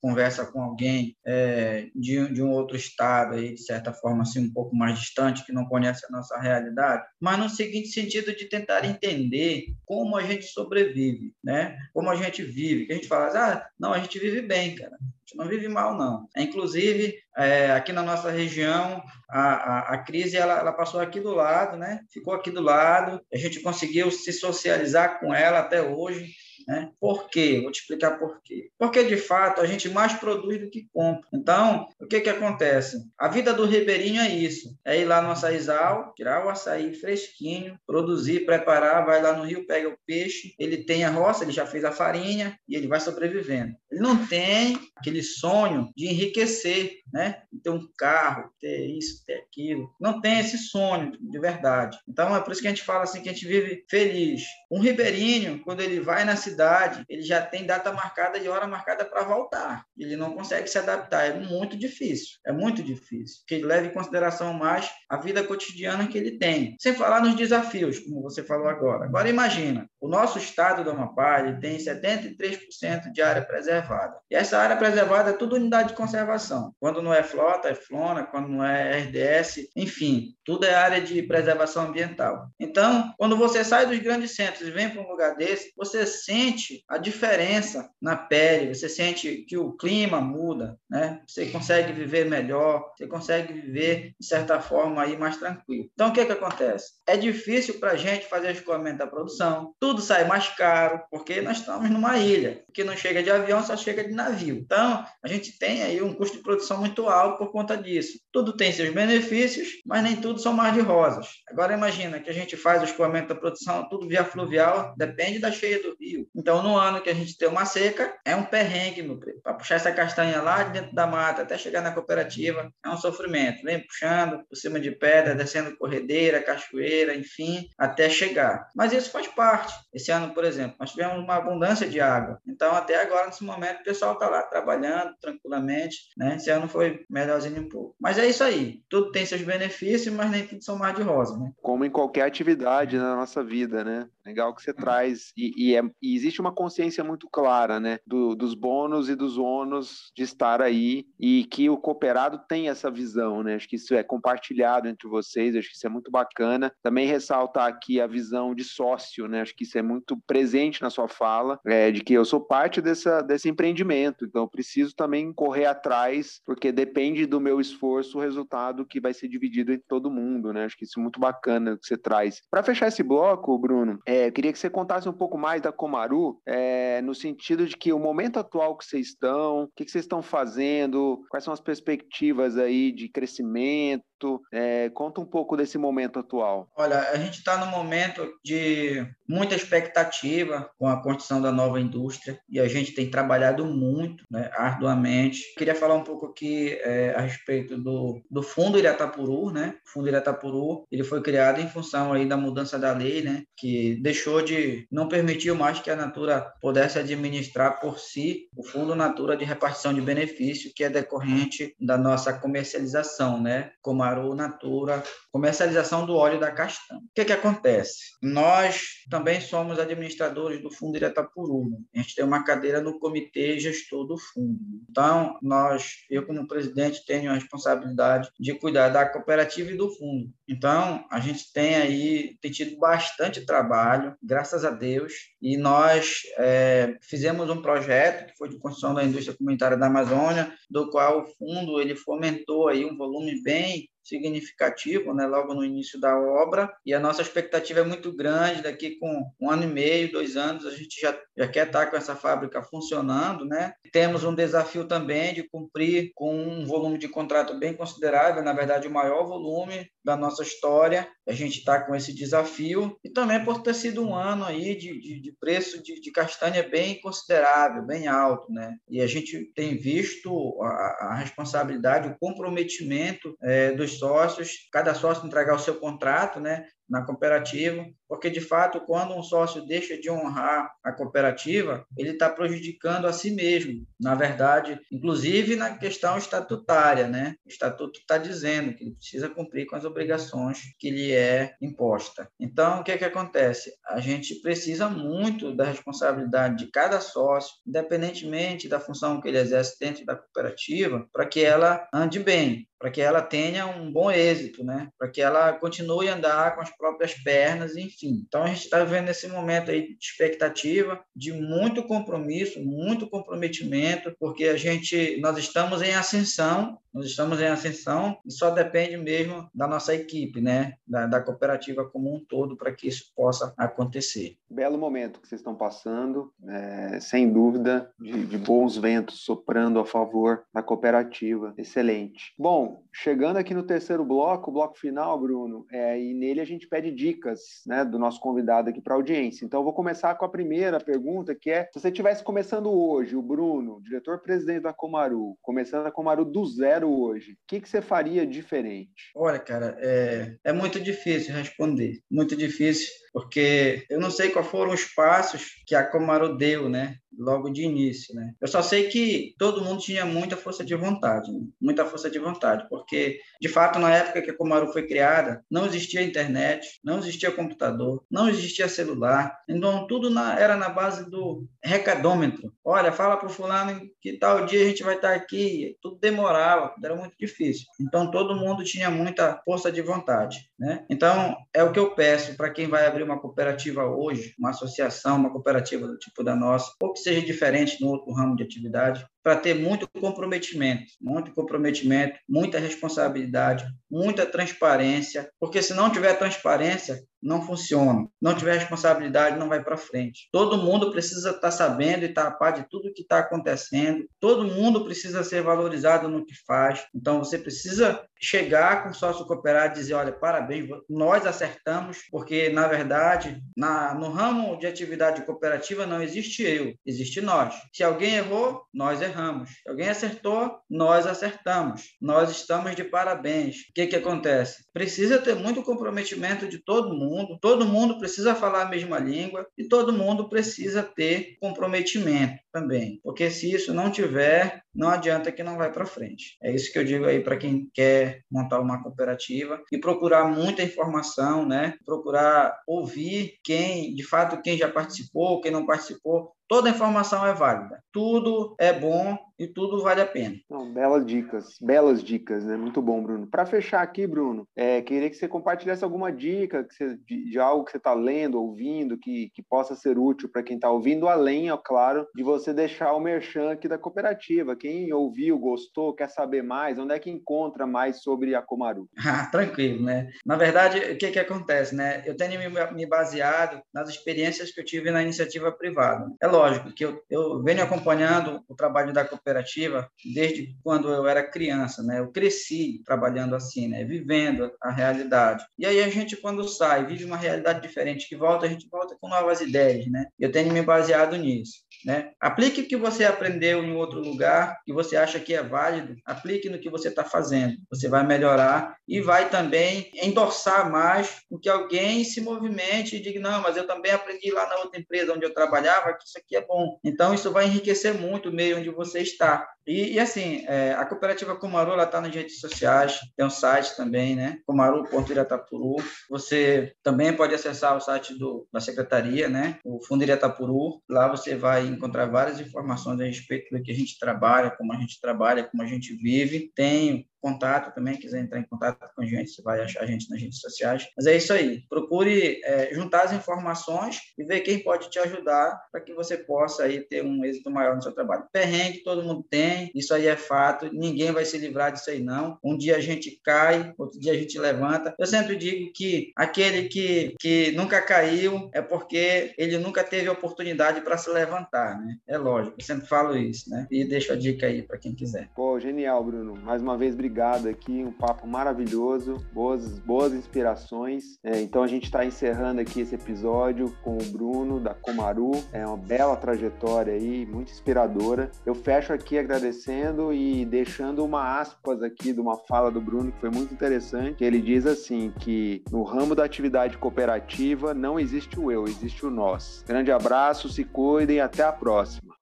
conversa 0.00 0.46
com 0.46 0.62
alguém 0.62 1.16
é, 1.26 1.88
de, 1.94 2.32
de 2.32 2.42
um 2.42 2.50
outro 2.50 2.76
estado, 2.76 3.34
aí, 3.34 3.54
de 3.54 3.62
certa 3.62 3.92
forma, 3.92 4.22
assim, 4.22 4.40
um 4.40 4.52
pouco 4.52 4.74
mais 4.76 4.98
distante, 4.98 5.44
que 5.44 5.52
não 5.52 5.66
conhece 5.66 6.04
a 6.06 6.10
nossa 6.10 6.38
realidade, 6.38 7.04
mas 7.20 7.38
no 7.38 7.48
seguinte 7.48 7.88
sentido 7.88 8.34
de 8.34 8.48
tentar 8.48 8.84
entender 8.84 9.66
como 9.84 10.16
a 10.16 10.22
gente 10.22 10.46
sobrevive, 10.46 11.32
né? 11.42 11.76
Como 11.92 12.10
a 12.10 12.16
gente 12.16 12.42
vive. 12.42 12.86
Que 12.86 12.92
a 12.92 12.96
gente 12.96 13.08
fala, 13.08 13.28
ah, 13.34 13.66
não, 13.78 13.92
a 13.92 13.98
gente 13.98 14.18
vive 14.18 14.42
bem 14.42 14.63
bem, 14.64 14.74
cara. 14.74 14.94
A 14.94 15.04
gente 15.26 15.36
não 15.36 15.48
vive 15.48 15.68
mal, 15.68 15.96
não. 15.96 16.26
Inclusive, 16.36 17.14
é, 17.36 17.72
aqui 17.72 17.92
na 17.92 18.02
nossa 18.02 18.30
região, 18.30 19.02
a, 19.28 19.40
a, 19.40 19.78
a 19.94 19.98
crise 19.98 20.36
ela, 20.36 20.58
ela, 20.58 20.72
passou 20.72 21.00
aqui 21.00 21.20
do 21.20 21.34
lado, 21.34 21.76
né? 21.76 22.00
Ficou 22.10 22.34
aqui 22.34 22.50
do 22.50 22.62
lado. 22.62 23.20
A 23.32 23.36
gente 23.36 23.60
conseguiu 23.60 24.10
se 24.10 24.32
socializar 24.32 25.20
com 25.20 25.34
ela 25.34 25.58
até 25.60 25.82
hoje. 25.82 26.32
Né? 26.66 26.90
Por 26.98 27.28
quê? 27.28 27.60
Vou 27.62 27.70
te 27.70 27.80
explicar 27.80 28.18
por 28.18 28.40
quê. 28.42 28.70
Porque, 28.78 29.04
de 29.04 29.16
fato, 29.16 29.60
a 29.60 29.66
gente 29.66 29.88
mais 29.88 30.14
produz 30.14 30.60
do 30.60 30.70
que 30.70 30.88
compra. 30.92 31.28
Então, 31.32 31.86
o 32.00 32.06
que, 32.06 32.20
que 32.20 32.30
acontece? 32.30 32.98
A 33.18 33.28
vida 33.28 33.52
do 33.52 33.66
ribeirinho 33.66 34.20
é 34.20 34.28
isso. 34.28 34.76
É 34.84 34.98
ir 34.98 35.04
lá 35.04 35.20
no 35.20 35.30
açaizal, 35.30 36.12
tirar 36.14 36.44
o 36.44 36.48
açaí 36.48 36.94
fresquinho, 36.94 37.78
produzir, 37.86 38.46
preparar, 38.46 39.04
vai 39.04 39.20
lá 39.20 39.34
no 39.34 39.44
rio, 39.44 39.66
pega 39.66 39.88
o 39.88 39.98
peixe, 40.06 40.54
ele 40.58 40.78
tem 40.78 41.04
a 41.04 41.10
roça, 41.10 41.44
ele 41.44 41.52
já 41.52 41.66
fez 41.66 41.84
a 41.84 41.92
farinha 41.92 42.58
e 42.68 42.74
ele 42.74 42.88
vai 42.88 43.00
sobrevivendo. 43.00 43.74
Ele 43.90 44.00
não 44.00 44.26
tem 44.26 44.78
aquele 44.96 45.22
sonho 45.22 45.90
de 45.96 46.06
enriquecer, 46.06 47.00
né? 47.12 47.42
Ter 47.62 47.70
um 47.70 47.86
carro, 47.96 48.50
ter 48.60 48.86
isso, 48.86 49.24
ter 49.24 49.34
aquilo. 49.34 49.90
Não 50.00 50.20
tem 50.20 50.40
esse 50.40 50.58
sonho 50.58 51.12
de 51.20 51.38
verdade. 51.38 51.98
Então, 52.08 52.34
é 52.34 52.40
por 52.40 52.52
isso 52.52 52.60
que 52.60 52.66
a 52.66 52.70
gente 52.70 52.82
fala 52.82 53.04
assim, 53.04 53.22
que 53.22 53.28
a 53.28 53.32
gente 53.32 53.46
vive 53.46 53.84
feliz. 53.88 54.42
Um 54.70 54.80
ribeirinho, 54.80 55.60
quando 55.62 55.80
ele 55.80 56.00
vai 56.00 56.24
na 56.24 56.36
cidade, 56.36 56.53
cidade, 56.54 57.04
ele 57.08 57.22
já 57.22 57.42
tem 57.42 57.66
data 57.66 57.92
marcada 57.92 58.38
e 58.38 58.48
hora 58.48 58.66
marcada 58.66 59.04
para 59.04 59.24
voltar. 59.24 59.84
Ele 59.98 60.16
não 60.16 60.32
consegue 60.32 60.68
se 60.68 60.78
adaptar, 60.78 61.26
é 61.26 61.34
muito 61.34 61.76
difícil, 61.76 62.38
é 62.46 62.52
muito 62.52 62.82
difícil, 62.82 63.38
porque 63.40 63.56
ele 63.56 63.66
leva 63.66 63.86
em 63.86 63.92
consideração 63.92 64.54
mais 64.54 64.88
a 65.08 65.16
vida 65.16 65.42
cotidiana 65.42 66.06
que 66.06 66.16
ele 66.16 66.38
tem. 66.38 66.76
Sem 66.78 66.94
falar 66.94 67.20
nos 67.20 67.34
desafios, 67.34 67.98
como 67.98 68.22
você 68.22 68.42
falou 68.42 68.68
agora. 68.68 69.04
Agora 69.04 69.28
imagina, 69.28 69.88
o 70.00 70.08
nosso 70.08 70.38
estado 70.38 70.84
do 70.84 70.90
Amapá 70.90 71.42
tem 71.60 71.76
73% 71.76 73.10
de 73.12 73.22
área 73.22 73.44
preservada. 73.44 74.16
E 74.30 74.36
essa 74.36 74.58
área 74.58 74.76
preservada 74.76 75.30
é 75.30 75.32
tudo 75.34 75.56
unidade 75.56 75.88
de 75.88 75.94
conservação. 75.94 76.72
Quando 76.78 77.02
não 77.02 77.12
é 77.12 77.22
flota, 77.22 77.68
é 77.68 77.74
flona, 77.74 78.24
quando 78.24 78.48
não 78.48 78.64
é 78.64 78.98
RDS, 78.98 79.68
enfim, 79.74 80.34
tudo 80.44 80.66
é 80.66 80.74
área 80.74 81.00
de 81.00 81.22
preservação 81.22 81.86
ambiental. 81.86 82.48
Então, 82.60 83.12
quando 83.18 83.36
você 83.36 83.64
sai 83.64 83.86
dos 83.86 83.98
grandes 83.98 84.36
centros 84.36 84.68
e 84.68 84.70
vem 84.70 84.90
para 84.90 85.02
um 85.02 85.08
lugar 85.08 85.34
desse, 85.34 85.72
você 85.76 86.06
sente 86.06 86.43
sente 86.44 86.84
a 86.88 86.98
diferença 86.98 87.90
na 88.00 88.16
pele, 88.16 88.74
você 88.74 88.88
sente 88.88 89.44
que 89.48 89.56
o 89.56 89.72
clima 89.72 90.20
muda, 90.20 90.78
né? 90.90 91.22
Você 91.26 91.46
consegue 91.46 91.92
viver 91.92 92.26
melhor, 92.26 92.92
você 92.94 93.06
consegue 93.06 93.52
viver 93.52 94.12
de 94.18 94.26
certa 94.26 94.60
forma 94.60 95.02
aí 95.02 95.16
mais 95.16 95.36
tranquilo. 95.38 95.88
Então 95.94 96.08
o 96.08 96.12
que 96.12 96.20
é 96.20 96.26
que 96.26 96.32
acontece? 96.32 96.92
É 97.06 97.16
difícil 97.16 97.74
para 97.80 97.92
a 97.92 97.96
gente 97.96 98.26
fazer 98.26 98.52
escoamento 98.52 98.98
da 98.98 99.06
produção, 99.06 99.72
tudo 99.80 100.02
sai 100.02 100.26
mais 100.26 100.48
caro 100.48 101.02
porque 101.10 101.40
nós 101.40 101.58
estamos 101.58 101.90
numa 101.90 102.18
ilha, 102.18 102.62
que 102.72 102.84
não 102.84 102.96
chega 102.96 103.22
de 103.22 103.30
avião, 103.30 103.62
só 103.62 103.76
chega 103.76 104.04
de 104.04 104.12
navio. 104.12 104.56
Então 104.56 105.04
a 105.22 105.28
gente 105.28 105.58
tem 105.58 105.82
aí 105.82 106.02
um 106.02 106.12
custo 106.12 106.36
de 106.36 106.42
produção 106.42 106.78
muito 106.78 107.08
alto 107.08 107.38
por 107.38 107.52
conta 107.52 107.76
disso. 107.76 108.18
Tudo 108.30 108.56
tem 108.56 108.72
seus 108.72 108.90
benefícios, 108.90 109.80
mas 109.86 110.02
nem 110.02 110.16
tudo 110.16 110.38
são 110.38 110.52
mar 110.52 110.72
de 110.72 110.80
rosas. 110.80 111.28
Agora 111.48 111.74
imagina 111.74 112.20
que 112.20 112.30
a 112.30 112.34
gente 112.34 112.56
faz 112.56 112.82
o 112.82 112.84
escoamento 112.84 113.28
da 113.28 113.34
produção 113.34 113.88
tudo 113.88 114.06
via 114.06 114.24
fluvial, 114.24 114.94
depende 114.96 115.38
da 115.38 115.50
cheia 115.50 115.82
do 115.82 115.96
rio. 115.98 116.28
Então, 116.34 116.62
no 116.62 116.76
ano 116.76 117.00
que 117.00 117.10
a 117.10 117.14
gente 117.14 117.38
tem 117.38 117.48
uma 117.48 117.64
seca, 117.64 118.12
é 118.24 118.34
um 118.34 118.44
perrengue. 118.44 119.04
Para 119.42 119.54
puxar 119.54 119.76
essa 119.76 119.92
castanha 119.92 120.42
lá 120.42 120.64
de 120.64 120.72
dentro 120.72 120.94
da 120.94 121.06
mata 121.06 121.42
até 121.42 121.56
chegar 121.56 121.80
na 121.80 121.92
cooperativa, 121.92 122.70
é 122.84 122.88
um 122.88 122.96
sofrimento. 122.96 123.62
Vem 123.62 123.86
puxando 123.86 124.44
por 124.44 124.56
cima 124.56 124.80
de 124.80 124.90
pedra, 124.90 125.34
descendo 125.34 125.76
corredeira, 125.76 126.42
cachoeira, 126.42 127.14
enfim, 127.14 127.68
até 127.78 128.08
chegar. 128.08 128.68
Mas 128.74 128.92
isso 128.92 129.10
faz 129.10 129.28
parte. 129.28 129.72
Esse 129.92 130.10
ano, 130.10 130.34
por 130.34 130.44
exemplo, 130.44 130.76
nós 130.80 130.90
tivemos 130.90 131.22
uma 131.22 131.36
abundância 131.36 131.88
de 131.88 132.00
água. 132.00 132.40
Então, 132.46 132.74
até 132.74 133.00
agora, 133.00 133.26
nesse 133.26 133.44
momento, 133.44 133.80
o 133.80 133.84
pessoal 133.84 134.14
está 134.14 134.28
lá 134.28 134.42
trabalhando 134.42 135.14
tranquilamente. 135.20 135.96
Né? 136.16 136.36
Esse 136.36 136.50
ano 136.50 136.68
foi 136.68 137.04
melhorzinho 137.08 137.60
um 137.60 137.68
pouco. 137.68 137.94
Mas 138.00 138.18
é 138.18 138.26
isso 138.26 138.42
aí. 138.42 138.82
Tudo 138.88 139.12
tem 139.12 139.24
seus 139.24 139.42
benefícios, 139.42 140.12
mas 140.14 140.30
nem 140.30 140.46
tudo 140.46 140.64
são 140.64 140.76
mar 140.76 140.94
de 140.94 141.02
rosa. 141.02 141.38
Né? 141.38 141.52
Como 141.62 141.84
em 141.84 141.90
qualquer 141.90 142.22
atividade 142.22 142.96
na 142.96 143.14
nossa 143.14 143.44
vida, 143.44 143.84
né? 143.84 144.08
Legal 144.26 144.54
que 144.54 144.62
você 144.62 144.70
hum. 144.72 144.74
traz. 144.74 145.32
E, 145.36 145.52
e, 145.56 145.76
é, 145.76 145.82
e 146.02 146.23
existe 146.24 146.40
uma 146.40 146.52
consciência 146.52 147.04
muito 147.04 147.28
clara, 147.30 147.78
né, 147.78 147.98
do, 148.06 148.34
dos 148.34 148.54
bônus 148.54 149.08
e 149.08 149.14
dos 149.14 149.36
ônus 149.36 150.10
de 150.16 150.22
estar 150.22 150.62
aí 150.62 151.06
e 151.20 151.44
que 151.44 151.68
o 151.68 151.76
cooperado 151.76 152.40
tem 152.48 152.68
essa 152.68 152.90
visão, 152.90 153.42
né? 153.42 153.54
Acho 153.54 153.68
que 153.68 153.76
isso 153.76 153.94
é 153.94 154.02
compartilhado 154.02 154.88
entre 154.88 155.08
vocês, 155.08 155.54
acho 155.54 155.68
que 155.68 155.76
isso 155.76 155.86
é 155.86 155.90
muito 155.90 156.10
bacana. 156.10 156.72
Também 156.82 157.06
ressaltar 157.06 157.68
aqui 157.68 158.00
a 158.00 158.06
visão 158.06 158.54
de 158.54 158.64
sócio, 158.64 159.28
né? 159.28 159.42
Acho 159.42 159.54
que 159.54 159.64
isso 159.64 159.76
é 159.78 159.82
muito 159.82 160.16
presente 160.26 160.80
na 160.82 160.90
sua 160.90 161.08
fala, 161.08 161.60
é, 161.66 161.90
de 161.90 162.00
que 162.02 162.14
eu 162.14 162.24
sou 162.24 162.40
parte 162.40 162.80
dessa, 162.80 163.20
desse 163.20 163.48
empreendimento, 163.48 164.24
então 164.24 164.42
eu 164.42 164.48
preciso 164.48 164.94
também 164.94 165.32
correr 165.32 165.66
atrás, 165.66 166.40
porque 166.46 166.72
depende 166.72 167.26
do 167.26 167.40
meu 167.40 167.60
esforço 167.60 168.18
o 168.18 168.20
resultado 168.20 168.86
que 168.86 169.00
vai 169.00 169.12
ser 169.12 169.28
dividido 169.28 169.72
entre 169.72 169.84
todo 169.86 170.10
mundo, 170.10 170.52
né? 170.52 170.64
Acho 170.64 170.76
que 170.76 170.84
isso 170.84 170.98
é 170.98 171.02
muito 171.02 171.20
bacana 171.20 171.76
que 171.76 171.86
você 171.86 171.96
traz. 171.96 172.40
Para 172.50 172.62
fechar 172.62 172.88
esse 172.88 173.02
bloco, 173.02 173.58
Bruno, 173.58 173.98
é, 174.06 174.30
queria 174.30 174.52
que 174.52 174.58
você 174.58 174.70
contasse 174.70 175.08
um 175.08 175.12
pouco 175.12 175.36
mais 175.36 175.60
da 175.60 175.72
Comaru, 175.72 176.13
é, 176.46 177.00
no 177.02 177.14
sentido 177.14 177.66
de 177.66 177.76
que 177.76 177.92
o 177.92 177.98
momento 177.98 178.38
atual 178.38 178.76
que 178.76 178.84
vocês 178.84 179.08
estão, 179.08 179.64
o 179.64 179.68
que, 179.74 179.84
que 179.84 179.90
vocês 179.90 180.04
estão 180.04 180.22
fazendo, 180.22 181.24
quais 181.30 181.44
são 181.44 181.52
as 181.52 181.60
perspectivas 181.60 182.56
aí 182.56 182.92
de 182.92 183.08
crescimento, 183.08 184.04
é, 184.52 184.90
conta 184.90 185.20
um 185.20 185.26
pouco 185.26 185.56
desse 185.56 185.78
momento 185.78 186.18
atual. 186.18 186.68
Olha, 186.76 187.10
a 187.10 187.16
gente 187.16 187.38
está 187.38 187.56
no 187.56 187.66
momento 187.66 188.26
de 188.44 189.06
muita 189.28 189.54
expectativa 189.54 190.70
com 190.78 190.86
a 190.86 191.02
construção 191.02 191.40
da 191.40 191.50
nova 191.50 191.80
indústria 191.80 192.38
e 192.48 192.60
a 192.60 192.68
gente 192.68 192.92
tem 192.92 193.10
trabalhado 193.10 193.64
muito, 193.64 194.24
né, 194.30 194.50
arduamente. 194.54 195.54
Queria 195.56 195.74
falar 195.74 195.94
um 195.94 196.04
pouco 196.04 196.26
aqui 196.26 196.78
é, 196.82 197.14
a 197.16 197.20
respeito 197.20 197.76
do, 197.78 198.20
do 198.30 198.42
Fundo 198.42 198.78
Iratapuru, 198.78 199.50
né? 199.50 199.76
O 199.86 199.90
Fundo 199.90 200.08
Iratapuru, 200.08 200.84
ele 200.90 201.04
foi 201.04 201.22
criado 201.22 201.60
em 201.60 201.68
função 201.68 202.12
aí 202.12 202.26
da 202.26 202.36
mudança 202.36 202.78
da 202.78 202.92
lei, 202.92 203.22
né, 203.22 203.44
que 203.56 203.96
deixou 204.02 204.42
de 204.42 204.86
não 204.90 205.08
permitiu 205.08 205.54
mais 205.54 205.80
que 205.80 205.90
a 205.90 205.96
Natura 205.96 206.52
pudesse 206.60 206.98
administrar 206.98 207.80
por 207.80 207.98
si 207.98 208.48
o 208.56 208.62
Fundo 208.62 208.94
Natura 208.94 209.36
de 209.36 209.44
repartição 209.44 209.92
de 209.92 210.00
benefício 210.00 210.72
que 210.74 210.84
é 210.84 210.90
decorrente 210.90 211.74
da 211.80 211.96
nossa 211.96 212.32
comercialização, 212.32 213.40
né? 213.40 213.70
Como 213.80 214.02
a 214.02 214.08
Camarão 214.14 214.34
Natura, 214.34 215.02
comercialização 215.32 216.06
do 216.06 216.14
óleo 216.14 216.38
da 216.38 216.50
castanha. 216.52 217.00
O 217.00 217.14
que, 217.14 217.24
que 217.24 217.32
acontece? 217.32 217.96
Nós 218.22 218.82
também 219.10 219.40
somos 219.40 219.78
administradores 219.78 220.62
do 220.62 220.70
Fundo 220.70 220.96
Iratapuru. 220.96 221.70
Né? 221.70 221.78
A 221.96 221.98
gente 221.98 222.14
tem 222.14 222.24
uma 222.24 222.44
cadeira 222.44 222.80
no 222.80 222.98
comitê 222.98 223.58
gestor 223.58 224.06
do 224.06 224.16
fundo. 224.16 224.58
Então, 224.88 225.36
nós, 225.42 226.04
eu 226.08 226.24
como 226.24 226.46
presidente, 226.46 227.04
tenho 227.04 227.30
a 227.30 227.34
responsabilidade 227.34 228.30
de 228.38 228.54
cuidar 228.54 228.90
da 228.90 229.08
cooperativa 229.08 229.70
e 229.70 229.76
do 229.76 229.90
fundo. 229.90 230.30
Então, 230.48 231.04
a 231.10 231.18
gente 231.18 231.52
tem 231.52 231.74
aí, 231.74 232.36
tem 232.40 232.50
tido 232.50 232.78
bastante 232.78 233.44
trabalho, 233.44 234.14
graças 234.22 234.64
a 234.64 234.70
Deus, 234.70 235.12
e 235.40 235.56
nós 235.56 236.22
é, 236.38 236.96
fizemos 237.02 237.50
um 237.50 237.60
projeto 237.60 238.26
que 238.26 238.36
foi 238.36 238.48
de 238.48 238.58
construção 238.58 238.94
da 238.94 239.04
indústria 239.04 239.36
comunitária 239.36 239.76
da 239.76 239.86
Amazônia, 239.86 240.52
do 240.70 240.90
qual 240.90 241.20
o 241.20 241.26
fundo 241.36 241.80
ele 241.80 241.96
fomentou 241.96 242.68
aí 242.68 242.84
um 242.84 242.96
volume 242.96 243.42
bem 243.42 243.88
significativo, 244.04 245.14
né, 245.14 245.26
logo 245.26 245.54
no 245.54 245.64
início 245.64 245.98
da 245.98 246.16
obra, 246.16 246.72
e 246.84 246.92
a 246.92 247.00
nossa 247.00 247.22
expectativa 247.22 247.80
é 247.80 247.84
muito 247.84 248.14
grande, 248.14 248.62
daqui 248.62 248.98
com 248.98 249.24
um 249.40 249.50
ano 249.50 249.64
e 249.64 249.66
meio, 249.66 250.12
dois 250.12 250.36
anos, 250.36 250.66
a 250.66 250.70
gente 250.70 251.00
já, 251.00 251.18
já 251.36 251.48
quer 251.48 251.66
estar 251.66 251.86
com 251.86 251.96
essa 251.96 252.14
fábrica 252.14 252.62
funcionando, 252.62 253.44
né? 253.44 253.74
Temos 253.92 254.24
um 254.24 254.34
desafio 254.34 254.86
também 254.86 255.34
de 255.34 255.42
cumprir 255.42 256.12
com 256.14 256.34
um 256.34 256.66
volume 256.66 256.98
de 256.98 257.08
contrato 257.08 257.58
bem 257.58 257.74
considerável, 257.74 258.42
na 258.42 258.52
verdade, 258.52 258.86
o 258.86 258.92
maior 258.92 259.26
volume 259.26 259.88
da 260.04 260.16
nossa 260.16 260.42
história, 260.42 261.08
a 261.26 261.32
gente 261.32 261.58
está 261.58 261.80
com 261.80 261.94
esse 261.94 262.14
desafio, 262.14 262.98
e 263.02 263.08
também 263.08 263.42
por 263.44 263.62
ter 263.62 263.74
sido 263.74 264.06
um 264.06 264.14
ano 264.14 264.44
aí 264.44 264.76
de, 264.76 265.00
de, 265.00 265.20
de 265.20 265.32
preço 265.40 265.82
de, 265.82 266.00
de, 266.00 266.10
castanha 266.12 266.62
bem 266.68 267.00
considerável, 267.00 267.82
bem 267.86 268.06
alto, 268.06 268.52
né? 268.52 268.76
E 268.88 269.00
a 269.00 269.06
gente 269.06 269.50
tem 269.54 269.76
visto 269.76 270.60
a, 270.62 271.12
a 271.12 271.14
responsabilidade, 271.14 272.08
o 272.08 272.18
comprometimento 272.18 273.34
é, 273.42 273.72
dos 273.72 273.98
sócios, 273.98 274.68
cada 274.70 274.94
sócio 274.94 275.26
entregar 275.26 275.54
o 275.54 275.60
seu 275.60 275.76
contrato, 275.76 276.38
né? 276.38 276.66
Na 276.88 277.02
cooperativa, 277.02 277.86
porque 278.08 278.30
de 278.30 278.40
fato, 278.40 278.80
quando 278.80 279.14
um 279.14 279.22
sócio 279.22 279.66
deixa 279.66 279.98
de 279.98 280.10
honrar 280.10 280.72
a 280.82 280.92
cooperativa, 280.92 281.84
ele 281.96 282.10
está 282.10 282.28
prejudicando 282.28 283.06
a 283.06 283.12
si 283.12 283.30
mesmo. 283.30 283.86
Na 284.00 284.14
verdade, 284.14 284.78
inclusive 284.92 285.56
na 285.56 285.76
questão 285.76 286.16
estatutária, 286.16 287.08
né? 287.08 287.34
O 287.44 287.48
estatuto 287.48 287.98
está 287.98 288.18
dizendo 288.18 288.74
que 288.74 288.84
ele 288.84 288.94
precisa 288.94 289.28
cumprir 289.28 289.66
com 289.66 289.76
as 289.76 289.84
obrigações 289.84 290.60
que 290.78 290.90
lhe 290.90 291.12
é 291.12 291.54
imposta. 291.60 292.28
Então, 292.38 292.80
o 292.80 292.84
que 292.84 292.92
é 292.92 292.98
que 292.98 293.04
acontece? 293.04 293.72
A 293.86 293.98
gente 294.00 294.40
precisa 294.42 294.88
muito 294.88 295.54
da 295.54 295.64
responsabilidade 295.64 296.64
de 296.64 296.70
cada 296.70 297.00
sócio, 297.00 297.54
independentemente 297.66 298.68
da 298.68 298.78
função 298.78 299.20
que 299.20 299.28
ele 299.28 299.38
exerce 299.38 299.78
dentro 299.80 300.04
da 300.04 300.16
cooperativa, 300.16 301.06
para 301.12 301.26
que 301.26 301.40
ela 301.40 301.88
ande 301.92 302.18
bem 302.18 302.68
para 302.84 302.90
que 302.90 303.00
ela 303.00 303.22
tenha 303.22 303.66
um 303.66 303.90
bom 303.90 304.10
êxito, 304.10 304.62
né? 304.62 304.90
Para 304.98 305.08
que 305.08 305.22
ela 305.22 305.54
continue 305.54 306.06
a 306.06 306.16
andar 306.16 306.54
com 306.54 306.60
as 306.60 306.68
próprias 306.68 307.14
pernas, 307.14 307.78
enfim. 307.78 308.22
Então 308.28 308.42
a 308.42 308.48
gente 308.48 308.64
está 308.64 308.84
vivendo 308.84 309.08
esse 309.08 309.26
momento 309.26 309.70
aí 309.70 309.96
de 309.96 309.96
expectativa, 309.98 311.02
de 311.16 311.32
muito 311.32 311.82
compromisso, 311.84 312.62
muito 312.62 313.08
comprometimento, 313.08 314.14
porque 314.20 314.44
a 314.44 314.56
gente, 314.58 315.18
nós 315.18 315.38
estamos 315.38 315.80
em 315.80 315.94
ascensão, 315.94 316.78
nós 316.92 317.06
estamos 317.06 317.40
em 317.40 317.46
ascensão 317.46 318.18
e 318.24 318.30
só 318.30 318.50
depende 318.50 318.96
mesmo 318.98 319.48
da 319.52 319.66
nossa 319.66 319.94
equipe, 319.94 320.40
né? 320.42 320.74
Da, 320.86 321.06
da 321.06 321.20
cooperativa 321.22 321.88
como 321.88 322.14
um 322.14 322.24
todo 322.24 322.54
para 322.54 322.72
que 322.72 322.86
isso 322.86 323.10
possa 323.16 323.52
acontecer. 323.56 324.36
Belo 324.48 324.78
momento 324.78 325.20
que 325.20 325.26
vocês 325.26 325.40
estão 325.40 325.56
passando, 325.56 326.32
é, 326.46 327.00
sem 327.00 327.32
dúvida, 327.32 327.90
de, 327.98 328.26
de 328.26 328.38
bons 328.38 328.76
ventos 328.76 329.24
soprando 329.24 329.80
a 329.80 329.86
favor 329.86 330.44
da 330.52 330.62
cooperativa. 330.62 331.52
Excelente. 331.58 332.32
Bom, 332.38 332.73
chegando 332.92 333.36
aqui 333.36 333.54
no 333.54 333.62
terceiro 333.62 334.04
bloco, 334.04 334.50
o 334.50 334.54
bloco 334.54 334.78
final, 334.78 335.18
Bruno, 335.20 335.66
é, 335.70 336.00
e 336.00 336.14
nele 336.14 336.40
a 336.40 336.44
gente 336.44 336.66
pede 336.66 336.90
dicas 336.90 337.40
né, 337.66 337.84
do 337.84 337.98
nosso 337.98 338.20
convidado 338.20 338.70
aqui 338.70 338.80
para 338.80 338.94
a 338.94 338.96
audiência. 338.96 339.44
Então, 339.44 339.60
eu 339.60 339.64
vou 339.64 339.72
começar 339.72 340.14
com 340.14 340.24
a 340.24 340.28
primeira 340.28 340.80
pergunta, 340.80 341.34
que 341.34 341.50
é: 341.50 341.64
se 341.72 341.80
você 341.80 341.88
estivesse 341.88 342.22
começando 342.22 342.70
hoje, 342.70 343.16
o 343.16 343.22
Bruno, 343.22 343.80
diretor-presidente 343.82 344.62
da 344.62 344.72
Comaru, 344.72 345.36
começando 345.42 345.86
a 345.86 345.92
Comaru 345.92 346.24
do 346.24 346.44
zero 346.46 346.90
hoje, 346.90 347.32
o 347.32 347.36
que, 347.46 347.60
que 347.60 347.68
você 347.68 347.80
faria 347.80 348.26
diferente? 348.26 349.10
Olha, 349.14 349.38
cara, 349.38 349.76
é, 349.80 350.36
é 350.44 350.52
muito 350.52 350.80
difícil 350.80 351.34
responder. 351.34 352.00
Muito 352.10 352.36
difícil, 352.36 352.88
porque 353.14 353.86
eu 353.88 354.00
não 354.00 354.10
sei 354.10 354.30
quais 354.30 354.48
foram 354.48 354.74
os 354.74 354.84
passos 354.86 355.62
que 355.64 355.76
a 355.76 355.86
Comaru 355.86 356.36
deu, 356.36 356.68
né? 356.68 356.96
logo 357.18 357.50
de 357.50 357.62
início, 357.62 358.14
né? 358.14 358.34
Eu 358.40 358.48
só 358.48 358.62
sei 358.62 358.88
que 358.88 359.34
todo 359.38 359.62
mundo 359.62 359.80
tinha 359.80 360.04
muita 360.04 360.36
força 360.36 360.64
de 360.64 360.74
vontade, 360.74 361.30
né? 361.32 361.40
muita 361.60 361.84
força 361.84 362.10
de 362.10 362.18
vontade, 362.18 362.66
porque 362.68 363.20
de 363.40 363.48
fato 363.48 363.78
na 363.78 363.94
época 363.94 364.22
que 364.22 364.30
a 364.30 364.36
Comaru 364.36 364.72
foi 364.72 364.86
criada, 364.86 365.44
não 365.50 365.66
existia 365.66 366.02
internet, 366.02 366.80
não 366.84 366.98
existia 366.98 367.30
computador, 367.30 368.04
não 368.10 368.28
existia 368.28 368.68
celular, 368.68 369.36
então 369.48 369.86
tudo 369.86 370.10
na, 370.10 370.38
era 370.38 370.56
na 370.56 370.68
base 370.68 371.08
do 371.10 371.46
recadômetro. 371.62 372.52
Olha, 372.64 372.92
fala 372.92 373.16
para 373.16 373.28
o 373.28 373.32
fulano 373.32 373.80
que 374.00 374.18
tal 374.18 374.46
dia 374.46 374.62
a 374.62 374.66
gente 374.66 374.82
vai 374.82 374.96
estar 374.96 375.14
aqui, 375.14 375.76
tudo 375.80 375.98
demorava, 375.98 376.74
era 376.82 376.96
muito 376.96 377.14
difícil. 377.18 377.64
Então 377.80 378.10
todo 378.10 378.36
mundo 378.36 378.64
tinha 378.64 378.90
muita 378.90 379.40
força 379.44 379.70
de 379.70 379.82
vontade, 379.82 380.38
né? 380.58 380.84
Então 380.90 381.36
é 381.52 381.62
o 381.62 381.72
que 381.72 381.78
eu 381.78 381.94
peço 381.94 382.36
para 382.36 382.50
quem 382.50 382.66
vai 382.68 382.86
abrir 382.86 383.03
uma 383.04 383.20
cooperativa 383.20 383.84
hoje, 383.84 384.34
uma 384.38 384.50
associação, 384.50 385.16
uma 385.16 385.30
cooperativa 385.30 385.86
do 385.86 385.98
tipo 385.98 386.22
da 386.22 386.34
nossa, 386.34 386.72
ou 386.80 386.92
que 386.92 387.00
seja 387.00 387.24
diferente 387.24 387.80
no 387.80 387.88
outro 387.88 388.12
ramo 388.12 388.36
de 388.36 388.42
atividade, 388.42 389.06
para 389.24 389.36
ter 389.36 389.54
muito 389.54 389.88
comprometimento, 389.88 390.84
muito 391.00 391.32
comprometimento, 391.32 392.18
muita 392.28 392.58
responsabilidade, 392.58 393.64
muita 393.90 394.26
transparência, 394.26 395.30
porque 395.40 395.62
se 395.62 395.72
não 395.72 395.90
tiver 395.90 396.12
transparência, 396.18 397.02
não 397.24 397.40
funciona. 397.40 398.06
Não 398.20 398.34
tiver 398.34 398.58
responsabilidade, 398.58 399.38
não 399.38 399.48
vai 399.48 399.64
para 399.64 399.78
frente. 399.78 400.28
Todo 400.30 400.58
mundo 400.58 400.90
precisa 400.90 401.30
estar 401.30 401.40
tá 401.40 401.50
sabendo 401.50 402.02
e 402.02 402.08
estar 402.08 402.24
tá 402.24 402.28
a 402.28 402.32
par 402.32 402.52
de 402.52 402.68
tudo 402.68 402.92
que 402.92 403.00
está 403.00 403.20
acontecendo. 403.20 404.06
Todo 404.20 404.44
mundo 404.44 404.84
precisa 404.84 405.24
ser 405.24 405.42
valorizado 405.42 406.06
no 406.06 406.24
que 406.24 406.34
faz. 406.46 406.84
Então, 406.94 407.18
você 407.18 407.38
precisa 407.38 408.04
chegar 408.20 408.82
com 408.82 408.90
o 408.90 408.94
sócio 408.94 409.24
cooperado 409.26 409.74
e 409.74 409.80
dizer, 409.80 409.94
olha, 409.94 410.12
parabéns, 410.12 410.68
nós 410.88 411.26
acertamos, 411.26 411.98
porque, 412.10 412.50
na 412.50 412.68
verdade, 412.68 413.42
na, 413.56 413.94
no 413.94 414.10
ramo 414.10 414.58
de 414.58 414.66
atividade 414.66 415.24
cooperativa 415.24 415.86
não 415.86 416.02
existe 416.02 416.42
eu, 416.42 416.74
existe 416.84 417.20
nós. 417.22 417.54
Se 417.72 417.82
alguém 417.82 418.16
errou, 418.16 418.62
nós 418.72 419.00
erramos. 419.00 419.13
Se 419.46 419.68
alguém 419.68 419.88
acertou, 419.88 420.58
nós 420.68 421.06
acertamos. 421.06 421.94
Nós 422.00 422.30
estamos 422.30 422.74
de 422.74 422.84
parabéns. 422.84 423.56
O 423.70 423.72
que, 423.74 423.86
que 423.86 423.96
acontece? 423.96 424.64
Precisa 424.72 425.18
ter 425.18 425.34
muito 425.34 425.62
comprometimento 425.62 426.48
de 426.48 426.62
todo 426.62 426.94
mundo, 426.94 427.38
todo 427.40 427.66
mundo 427.66 427.98
precisa 427.98 428.34
falar 428.34 428.62
a 428.62 428.68
mesma 428.68 428.98
língua 428.98 429.46
e 429.56 429.68
todo 429.68 429.92
mundo 429.92 430.28
precisa 430.28 430.82
ter 430.82 431.36
comprometimento 431.40 432.43
também. 432.54 433.00
Porque 433.02 433.28
se 433.30 433.52
isso 433.52 433.74
não 433.74 433.90
tiver, 433.90 434.62
não 434.72 434.88
adianta 434.88 435.32
que 435.32 435.42
não 435.42 435.58
vai 435.58 435.72
para 435.72 435.84
frente. 435.84 436.36
É 436.40 436.54
isso 436.54 436.72
que 436.72 436.78
eu 436.78 436.84
digo 436.84 437.04
aí 437.04 437.20
para 437.20 437.36
quem 437.36 437.68
quer 437.74 438.20
montar 438.30 438.60
uma 438.60 438.80
cooperativa 438.80 439.60
e 439.72 439.78
procurar 439.78 440.24
muita 440.30 440.62
informação, 440.62 441.44
né? 441.44 441.74
Procurar 441.84 442.56
ouvir 442.66 443.34
quem, 443.42 443.92
de 443.94 444.04
fato, 444.04 444.40
quem 444.40 444.56
já 444.56 444.70
participou, 444.70 445.40
quem 445.40 445.50
não 445.50 445.66
participou, 445.66 446.32
Toda 446.46 446.68
informação 446.68 447.26
é 447.26 447.32
válida, 447.32 447.82
tudo 447.90 448.54
é 448.60 448.70
bom 448.70 449.16
e 449.38 449.46
tudo 449.46 449.82
vale 449.82 450.02
a 450.02 450.06
pena. 450.06 450.36
Não, 450.48 450.72
belas 450.72 451.06
dicas, 451.06 451.56
belas 451.60 452.04
dicas, 452.04 452.44
né? 452.44 452.54
Muito 452.54 452.82
bom, 452.82 453.02
Bruno. 453.02 453.26
Para 453.26 453.46
fechar 453.46 453.80
aqui, 453.80 454.06
Bruno, 454.06 454.46
é, 454.54 454.82
queria 454.82 455.08
que 455.08 455.16
você 455.16 455.26
compartilhasse 455.26 455.82
alguma 455.82 456.12
dica 456.12 456.62
que 456.62 456.74
você, 456.74 456.98
de, 457.06 457.38
algo 457.38 457.64
que 457.64 457.70
você 457.70 457.78
está 457.78 457.94
lendo, 457.94 458.40
ouvindo, 458.40 458.98
que, 458.98 459.30
que 459.34 459.42
possa 459.42 459.74
ser 459.74 459.98
útil 459.98 460.28
para 460.30 460.42
quem 460.42 460.56
está 460.56 460.70
ouvindo, 460.70 461.08
além, 461.08 461.50
é 461.50 461.56
claro, 461.64 462.06
de 462.14 462.22
você 462.22 462.43
deixar 462.52 462.92
o 462.92 463.00
merchan 463.00 463.50
aqui 463.50 463.68
da 463.68 463.78
cooperativa. 463.78 464.56
Quem 464.56 464.92
ouviu, 464.92 465.38
gostou, 465.38 465.94
quer 465.94 466.08
saber 466.08 466.42
mais, 466.42 466.78
onde 466.78 466.92
é 466.92 466.98
que 466.98 467.10
encontra 467.10 467.66
mais 467.66 468.02
sobre 468.02 468.34
a 468.34 468.42
Comaru? 468.42 468.88
Ah, 469.14 469.26
tranquilo, 469.26 469.84
né? 469.84 470.10
Na 470.26 470.34
verdade, 470.34 470.78
o 470.78 470.98
que, 470.98 471.10
que 471.12 471.18
acontece, 471.20 471.72
né? 471.72 472.02
Eu 472.04 472.16
tenho 472.16 472.36
me, 472.38 472.72
me 472.72 472.86
baseado 472.86 473.62
nas 473.72 473.88
experiências 473.88 474.50
que 474.50 474.60
eu 474.60 474.64
tive 474.64 474.90
na 474.90 475.02
iniciativa 475.02 475.52
privada. 475.52 476.10
É 476.20 476.26
lógico 476.26 476.72
que 476.72 476.84
eu, 476.84 477.00
eu 477.08 477.40
venho 477.42 477.62
acompanhando 477.62 478.42
o 478.48 478.56
trabalho 478.56 478.92
da 478.92 479.04
cooperativa 479.04 479.88
desde 480.14 480.56
quando 480.64 480.88
eu 480.88 481.06
era 481.06 481.22
criança, 481.22 481.82
né? 481.82 482.00
Eu 482.00 482.10
cresci 482.10 482.82
trabalhando 482.84 483.36
assim, 483.36 483.68
né? 483.68 483.84
Vivendo 483.84 484.50
a 484.60 484.72
realidade. 484.72 485.44
E 485.58 485.64
aí 485.64 485.82
a 485.82 485.88
gente, 485.88 486.16
quando 486.16 486.48
sai, 486.48 486.86
vive 486.86 487.04
uma 487.04 487.16
realidade 487.16 487.60
diferente, 487.60 488.08
que 488.08 488.16
volta, 488.16 488.46
a 488.46 488.48
gente 488.48 488.68
volta 488.68 488.96
com 489.00 489.08
novas 489.08 489.40
ideias, 489.40 489.86
né? 489.86 490.06
Eu 490.18 490.32
tenho 490.32 490.52
me 490.52 490.62
baseado 490.62 491.16
nisso, 491.16 491.63
né? 491.84 492.12
Aplique 492.20 492.62
o 492.62 492.68
que 492.68 492.76
você 492.76 493.04
aprendeu 493.04 493.62
em 493.62 493.74
outro 493.74 494.00
lugar, 494.00 494.60
que 494.64 494.72
você 494.72 494.96
acha 494.96 495.20
que 495.20 495.34
é 495.34 495.42
válido, 495.42 495.96
aplique 496.04 496.48
no 496.48 496.58
que 496.58 496.70
você 496.70 496.88
está 496.88 497.04
fazendo. 497.04 497.56
Você 497.70 497.88
vai 497.88 498.04
melhorar 498.06 498.76
e 498.88 499.00
vai 499.00 499.28
também 499.28 499.90
endossar 499.94 500.70
mais 500.70 501.20
o 501.30 501.38
que 501.38 501.48
alguém 501.48 502.04
se 502.04 502.20
movimente 502.20 502.96
e 502.96 503.00
diga, 503.00 503.20
não, 503.20 503.42
mas 503.42 503.56
eu 503.56 503.66
também 503.66 503.92
aprendi 503.92 504.30
lá 504.30 504.48
na 504.48 504.56
outra 504.56 504.80
empresa 504.80 505.12
onde 505.12 505.24
eu 505.24 505.34
trabalhava 505.34 505.92
que 505.94 506.04
isso 506.06 506.18
aqui 506.18 506.36
é 506.36 506.44
bom. 506.44 506.78
Então, 506.82 507.14
isso 507.14 507.30
vai 507.30 507.46
enriquecer 507.46 507.94
muito 507.94 508.28
o 508.28 508.32
meio 508.32 508.58
onde 508.58 508.70
você 508.70 509.00
está. 509.00 509.46
E, 509.66 509.94
e 509.94 509.98
assim, 509.98 510.44
é, 510.46 510.72
a 510.72 510.84
cooperativa 510.84 511.36
Comaru 511.36 511.80
está 511.80 512.00
nas 512.00 512.14
redes 512.14 512.40
sociais, 512.40 513.00
tem 513.16 513.26
um 513.26 513.30
site 513.30 513.76
também, 513.76 514.14
né? 514.14 514.38
Comaru.iratapuru. 514.46 515.76
Você 516.10 516.74
também 516.82 517.12
pode 517.14 517.34
acessar 517.34 517.76
o 517.76 517.80
site 517.80 518.18
do, 518.18 518.46
da 518.52 518.60
secretaria, 518.60 519.28
né? 519.28 519.58
O 519.64 519.82
Fundo 519.84 520.02
Iratapuru. 520.02 520.82
Lá 520.88 521.08
você 521.08 521.36
vai 521.36 521.66
encontrar 521.66 522.06
várias 522.06 522.40
informações 522.40 523.00
a 523.00 523.04
respeito 523.04 523.54
do 523.54 523.62
que 523.62 523.72
a 523.72 523.74
gente 523.74 523.98
trabalha, 523.98 524.50
como 524.50 524.72
a 524.72 524.76
gente 524.76 525.00
trabalha, 525.00 525.44
como 525.44 525.62
a 525.62 525.66
gente 525.66 525.94
vive. 525.96 526.50
Tem 526.54 527.06
contato 527.24 527.74
também, 527.74 527.96
quiser 527.96 528.20
entrar 528.20 528.38
em 528.38 528.44
contato 528.44 528.78
com 528.94 529.00
a 529.00 529.06
gente, 529.06 529.30
você 529.30 529.40
vai 529.40 529.58
achar 529.62 529.82
a 529.82 529.86
gente 529.86 530.10
nas 530.10 530.20
redes 530.20 530.40
sociais. 530.40 530.86
Mas 530.94 531.06
é 531.06 531.16
isso 531.16 531.32
aí. 531.32 531.62
Procure 531.70 532.38
é, 532.44 532.68
juntar 532.74 533.04
as 533.04 533.14
informações 533.14 533.98
e 534.18 534.24
ver 534.24 534.40
quem 534.40 534.58
pode 534.58 534.90
te 534.90 534.98
ajudar 534.98 535.58
para 535.72 535.80
que 535.80 535.94
você 535.94 536.18
possa 536.18 536.64
aí 536.64 536.80
ter 536.82 537.02
um 537.02 537.24
êxito 537.24 537.50
maior 537.50 537.76
no 537.76 537.82
seu 537.82 537.92
trabalho. 537.92 538.26
Perrengue 538.30 538.84
todo 538.84 539.02
mundo 539.02 539.24
tem, 539.30 539.70
isso 539.74 539.94
aí 539.94 540.06
é 540.06 540.16
fato, 540.16 540.68
ninguém 540.70 541.12
vai 541.12 541.24
se 541.24 541.38
livrar 541.38 541.72
disso 541.72 541.88
aí 541.88 542.02
não. 542.02 542.38
Um 542.44 542.58
dia 542.58 542.76
a 542.76 542.80
gente 542.80 543.18
cai, 543.24 543.72
outro 543.78 543.98
dia 543.98 544.12
a 544.12 544.16
gente 544.16 544.38
levanta. 544.38 544.94
Eu 544.98 545.06
sempre 545.06 545.34
digo 545.34 545.72
que 545.72 546.12
aquele 546.14 546.68
que, 546.68 547.14
que 547.18 547.52
nunca 547.52 547.80
caiu 547.80 548.50
é 548.52 548.60
porque 548.60 549.32
ele 549.38 549.56
nunca 549.56 549.82
teve 549.82 550.10
oportunidade 550.10 550.82
para 550.82 550.98
se 550.98 551.08
levantar, 551.08 551.80
né? 551.80 551.96
É 552.06 552.18
lógico, 552.18 552.56
eu 552.58 552.64
sempre 552.64 552.86
falo 552.86 553.16
isso, 553.16 553.48
né? 553.48 553.66
E 553.70 553.88
deixo 553.88 554.12
a 554.12 554.16
dica 554.16 554.46
aí 554.46 554.60
para 554.60 554.76
quem 554.76 554.94
quiser. 554.94 555.30
Pô, 555.34 555.58
genial, 555.58 556.04
Bruno. 556.04 556.36
Mais 556.36 556.60
uma 556.60 556.76
vez, 556.76 556.92
obrigado 556.92 557.13
obrigado 557.14 557.48
aqui, 557.48 557.84
um 557.84 557.92
papo 557.92 558.26
maravilhoso, 558.26 559.24
boas, 559.32 559.78
boas 559.78 560.12
inspirações. 560.12 561.16
É, 561.22 561.40
então 561.40 561.62
a 561.62 561.66
gente 561.68 561.84
está 561.84 562.04
encerrando 562.04 562.60
aqui 562.60 562.80
esse 562.80 562.96
episódio 562.96 563.72
com 563.84 563.96
o 563.96 564.04
Bruno 564.06 564.58
da 564.58 564.74
Comaru, 564.74 565.30
é 565.52 565.64
uma 565.64 565.76
bela 565.76 566.16
trajetória 566.16 566.92
aí, 566.92 567.24
muito 567.24 567.52
inspiradora. 567.52 568.32
Eu 568.44 568.52
fecho 568.52 568.92
aqui 568.92 569.16
agradecendo 569.16 570.12
e 570.12 570.44
deixando 570.44 571.04
uma 571.04 571.38
aspas 571.38 571.84
aqui 571.84 572.12
de 572.12 572.20
uma 572.20 572.36
fala 572.36 572.68
do 572.68 572.80
Bruno 572.80 573.12
que 573.12 573.20
foi 573.20 573.30
muito 573.30 573.54
interessante. 573.54 574.24
Ele 574.24 574.40
diz 574.42 574.66
assim 574.66 575.12
que 575.20 575.62
no 575.70 575.84
ramo 575.84 576.16
da 576.16 576.24
atividade 576.24 576.76
cooperativa 576.78 577.72
não 577.72 578.00
existe 578.00 578.40
o 578.40 578.50
eu, 578.50 578.64
existe 578.64 579.06
o 579.06 579.10
nós. 579.10 579.64
Grande 579.68 579.92
abraço, 579.92 580.48
se 580.48 580.64
cuidem, 580.64 581.20
até 581.20 581.44
a 581.44 581.52
próxima. 581.52 582.12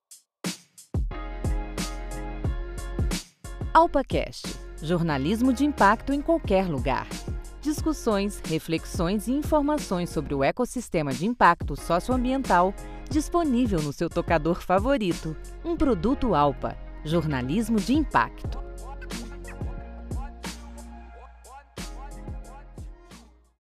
AlpaCast 3.72 4.62
Jornalismo 4.83 5.53
de 5.53 5.64
impacto 5.64 6.12
em 6.12 6.21
qualquer 6.21 6.66
lugar. 6.66 7.07
Discussões, 7.61 8.42
reflexões 8.45 9.29
e 9.29 9.33
informações 9.33 10.11
sobre 10.11 10.35
o 10.35 10.42
ecossistema 10.42 11.14
de 11.14 11.25
impacto 11.25 11.77
socioambiental 11.77 12.75
disponível 13.09 13.81
no 13.81 13.92
seu 13.92 14.11
tocador 14.11 14.61
favorito. 14.61 15.37
Um 15.64 15.77
produto 15.77 16.35
Alpa. 16.35 16.77
Jornalismo 17.05 17.79
de 17.79 17.95
impacto. 17.95 18.59